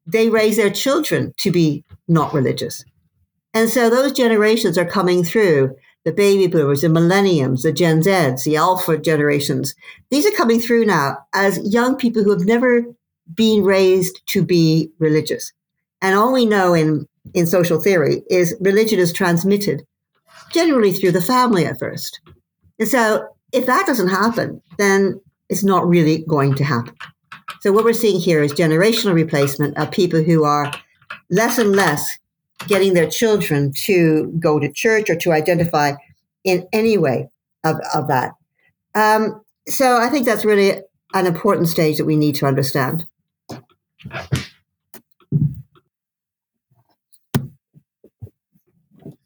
they 0.07 0.29
raised 0.29 0.59
their 0.59 0.71
children 0.71 1.33
to 1.39 1.51
be 1.51 1.85
not 2.09 2.33
religious. 2.33 2.85
And 3.55 3.69
so 3.69 3.91
those 3.91 4.13
generations 4.13 4.79
are 4.79 4.85
coming 4.85 5.25
through 5.25 5.75
the 6.05 6.13
baby 6.13 6.47
boomers, 6.47 6.81
the 6.81 6.89
millenniums, 6.89 7.63
the 7.63 7.73
Gen 7.73 8.03
Zs, 8.03 8.45
the 8.45 8.57
alpha 8.57 8.97
generations. 8.97 9.75
These 10.11 10.27
are 10.27 10.37
coming 10.37 10.61
through 10.61 10.87
now 10.87 11.19
as 11.35 11.61
young 11.73 11.97
people 11.97 12.23
who 12.23 12.31
have 12.31 12.47
never 12.47 12.85
been 13.35 13.63
raised 13.63 14.21
to 14.27 14.43
be 14.43 14.91
religious. 14.99 15.53
And 16.03 16.17
all 16.17 16.33
we 16.33 16.47
know 16.47 16.75
in, 16.75 17.07
in 17.35 17.47
social 17.47 17.81
theory 17.81 18.23
is 18.31 18.57
religion 18.61 18.99
is 18.99 19.13
transmitted 19.13 19.85
generally 20.53 20.93
through 20.93 21.13
the 21.13 21.23
family 21.23 21.67
at 21.67 21.79
first. 21.79 22.21
And 22.79 22.89
so 22.89 23.29
if 23.53 23.67
that 23.67 23.87
doesn't 23.87 24.09
happen, 24.09 24.63
then 24.79 25.21
it's 25.49 25.65
not 25.65 25.87
really 25.87 26.25
going 26.27 26.55
to 26.55 26.65
happen. 26.65 26.95
So 27.61 27.73
what 27.73 27.85
we're 27.85 27.93
seeing 27.93 28.21
here 28.21 28.43
is 28.43 28.55
generational 28.55 29.15
replacement 29.15 29.77
of 29.77 29.91
people 29.91 30.23
who 30.23 30.45
are 30.45 30.73
less 31.29 31.59
and 31.59 31.77
less 31.77 32.19
getting 32.67 32.95
their 32.95 33.09
children 33.09 33.73
to 33.73 34.33
go 34.39 34.59
to 34.59 34.71
church 34.71 35.11
or 35.11 35.17
to 35.17 35.33
identify 35.33 35.93
in 36.45 36.67
any 36.73 36.99
way 36.99 37.29
of, 37.65 37.77
of 37.95 38.09
that. 38.09 38.35
Um, 38.95 39.43
so 39.69 39.99
I 39.99 40.09
think 40.09 40.27
that's 40.27 40.45
really 40.45 40.81
an 41.15 41.27
important 41.27 41.69
stage 41.69 41.99
that 41.99 42.05
we 42.05 42.17
need 42.17 42.35
to 42.37 42.47
understand. 42.47 43.07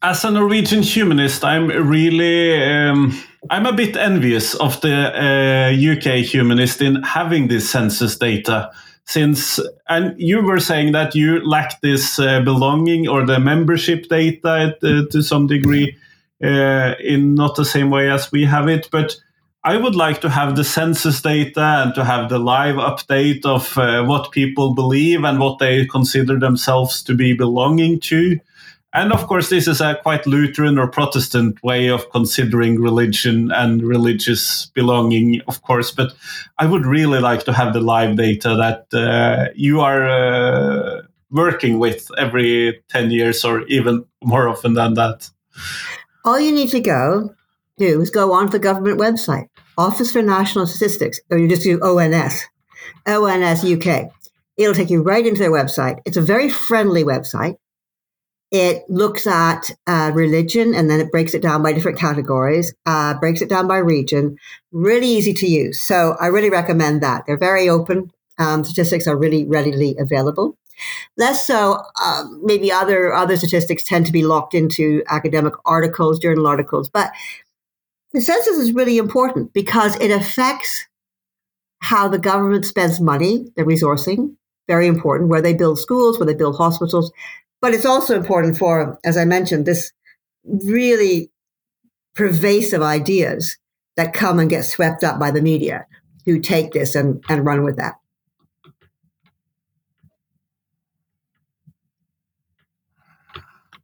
as 0.05 0.23
a 0.23 0.29
Norwegian 0.29 0.83
humanist, 0.83 1.43
I'm 1.43 1.67
really 1.67 2.63
um, 2.63 3.19
I'm 3.49 3.65
a 3.65 3.73
bit 3.73 3.97
envious 3.97 4.53
of 4.55 4.79
the 4.81 4.93
uh, 4.93 5.91
UK 5.91 6.23
humanist 6.23 6.81
in 6.81 7.01
having 7.01 7.47
this 7.47 7.69
census 7.69 8.15
data. 8.15 8.71
Since 9.07 9.59
and 9.87 10.19
you 10.19 10.41
were 10.41 10.59
saying 10.59 10.93
that 10.93 11.13
you 11.13 11.47
lack 11.47 11.79
this 11.81 12.17
uh, 12.17 12.41
belonging 12.41 13.07
or 13.07 13.25
the 13.25 13.39
membership 13.39 14.07
data 14.09 14.75
uh, 14.81 15.03
to 15.11 15.21
some 15.21 15.45
degree 15.45 15.95
uh, 16.43 16.95
in 16.99 17.35
not 17.35 17.55
the 17.55 17.65
same 17.65 17.91
way 17.91 18.09
as 18.09 18.31
we 18.31 18.45
have 18.45 18.67
it, 18.67 18.89
but 18.91 19.15
I 19.63 19.77
would 19.77 19.95
like 19.95 20.21
to 20.21 20.29
have 20.29 20.55
the 20.55 20.63
census 20.63 21.23
data 21.23 21.83
and 21.83 21.95
to 21.95 22.03
have 22.03 22.29
the 22.29 22.37
live 22.37 22.75
update 22.75 23.45
of 23.45 23.75
uh, 23.77 24.03
what 24.03 24.31
people 24.31 24.75
believe 24.75 25.23
and 25.23 25.39
what 25.39 25.57
they 25.57 25.87
consider 25.87 26.37
themselves 26.37 27.01
to 27.03 27.15
be 27.15 27.33
belonging 27.33 27.99
to. 28.01 28.39
And 28.95 29.11
of 29.11 29.27
course, 29.27 29.49
this 29.49 29.67
is 29.67 29.81
a 29.81 29.99
quite 30.01 30.25
Lutheran 30.25 30.79
or 30.79 30.87
Protestant 30.87 31.61
way 31.61 31.89
of 31.89 32.09
considering 32.11 32.81
religion 32.81 33.51
and 33.51 33.83
religious 33.83 34.67
belonging, 34.67 35.41
of 35.49 35.61
course. 35.63 35.91
But 35.91 36.13
I 36.57 36.65
would 36.65 36.85
really 36.85 37.19
like 37.19 37.43
to 37.43 37.51
have 37.51 37.73
the 37.73 37.81
live 37.81 38.15
data 38.15 38.55
that 38.55 38.97
uh, 38.97 39.51
you 39.53 39.81
are 39.81 40.07
uh, 40.07 41.01
working 41.29 41.77
with 41.77 42.09
every 42.17 42.81
10 42.89 43.11
years 43.11 43.43
or 43.43 43.63
even 43.67 44.05
more 44.23 44.47
often 44.47 44.73
than 44.73 44.93
that? 44.93 45.29
All 46.23 46.39
you 46.39 46.53
need 46.53 46.69
to 46.69 46.79
go 46.79 47.35
do 47.77 48.01
is 48.01 48.09
go 48.09 48.31
on 48.31 48.49
the 48.49 48.59
government 48.59 48.97
website, 48.97 49.49
Office 49.77 50.13
for 50.13 50.21
National 50.21 50.65
Statistics, 50.65 51.19
or 51.29 51.37
you 51.37 51.49
just 51.49 51.63
do 51.63 51.79
ONS, 51.81 52.45
ONS 53.05 53.65
UK. 53.65 54.09
It'll 54.55 54.73
take 54.73 54.89
you 54.89 55.03
right 55.03 55.25
into 55.25 55.41
their 55.41 55.51
website. 55.51 55.99
It's 56.05 56.15
a 56.15 56.21
very 56.21 56.49
friendly 56.49 57.03
website. 57.03 57.57
It 58.57 58.89
looks 58.89 59.27
at 59.27 59.69
uh, 59.85 60.11
religion 60.13 60.73
and 60.73 60.89
then 60.89 61.01
it 61.01 61.11
breaks 61.11 61.33
it 61.33 61.41
down 61.41 61.61
by 61.61 61.73
different 61.73 61.99
categories, 61.99 62.73
uh, 62.85 63.13
breaks 63.15 63.41
it 63.41 63.49
down 63.49 63.67
by 63.67 63.79
region. 63.79 64.37
Really 64.71 65.09
easy 65.09 65.33
to 65.33 65.45
use. 65.45 65.81
So 65.81 66.15
I 66.21 66.27
really 66.27 66.49
recommend 66.49 67.03
that. 67.03 67.25
They're 67.25 67.37
very 67.37 67.67
open. 67.67 68.13
Um, 68.37 68.63
statistics 68.63 69.07
are 69.07 69.17
really 69.17 69.43
readily 69.43 69.97
available. 69.99 70.57
Less 71.17 71.45
so, 71.45 71.81
uh, 72.01 72.23
maybe 72.43 72.71
other 72.71 73.13
other 73.13 73.35
statistics 73.35 73.83
tend 73.83 74.05
to 74.05 74.13
be 74.13 74.23
locked 74.23 74.53
into 74.53 75.03
academic 75.09 75.53
articles, 75.65 76.17
journal 76.17 76.47
articles. 76.47 76.87
But 76.87 77.11
the 78.13 78.21
census 78.21 78.57
is 78.57 78.71
really 78.73 78.97
important 78.97 79.51
because 79.51 79.97
it 79.99 80.11
affects 80.11 80.87
how 81.79 82.07
the 82.07 82.19
government 82.19 82.65
spends 82.65 83.01
money, 83.01 83.51
the 83.57 83.63
resourcing, 83.63 84.35
very 84.67 84.87
important, 84.87 85.29
where 85.29 85.41
they 85.41 85.53
build 85.53 85.77
schools, 85.77 86.17
where 86.17 86.25
they 86.25 86.33
build 86.33 86.55
hospitals. 86.55 87.11
But 87.65 87.73
it's 87.73 87.83
also 87.83 88.15
important 88.15 88.59
for, 88.59 88.99
as 89.03 89.17
I 89.17 89.25
mentioned, 89.25 89.65
this 89.65 89.91
really 90.43 91.31
pervasive 92.13 92.83
ideas 92.83 93.57
that 93.95 94.13
come 94.13 94.37
and 94.37 94.51
get 94.51 94.65
swept 94.65 95.03
up 95.03 95.19
by 95.19 95.31
the 95.31 95.41
media 95.41 95.87
who 96.25 96.39
take 96.39 96.73
this 96.73 96.93
and, 96.93 97.23
and 97.27 97.43
run 97.43 97.63
with 97.63 97.77
that. 97.77 97.95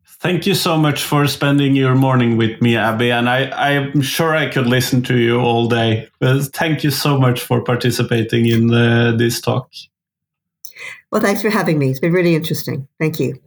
Thank 0.05 0.45
you 0.45 0.53
so 0.53 0.77
much 0.77 1.01
for 1.03 1.25
spending 1.25 1.75
your 1.75 1.95
morning 1.95 2.37
with 2.37 2.61
me, 2.61 2.77
Abby. 2.77 3.09
And 3.09 3.27
I, 3.27 3.49
I'm 3.49 4.01
sure 4.01 4.35
I 4.35 4.47
could 4.47 4.67
listen 4.67 5.01
to 5.05 5.17
you 5.17 5.39
all 5.39 5.67
day. 5.67 6.07
But 6.19 6.43
thank 6.53 6.83
you 6.83 6.91
so 6.91 7.17
much 7.17 7.41
for 7.41 7.63
participating 7.63 8.45
in 8.45 8.71
uh, 8.71 9.13
this 9.17 9.41
talk. 9.41 9.71
Well, 11.11 11.19
thanks 11.19 11.41
for 11.41 11.49
having 11.49 11.79
me. 11.79 11.89
It's 11.89 11.99
been 11.99 12.13
really 12.13 12.35
interesting. 12.35 12.87
Thank 12.99 13.19
you. 13.19 13.41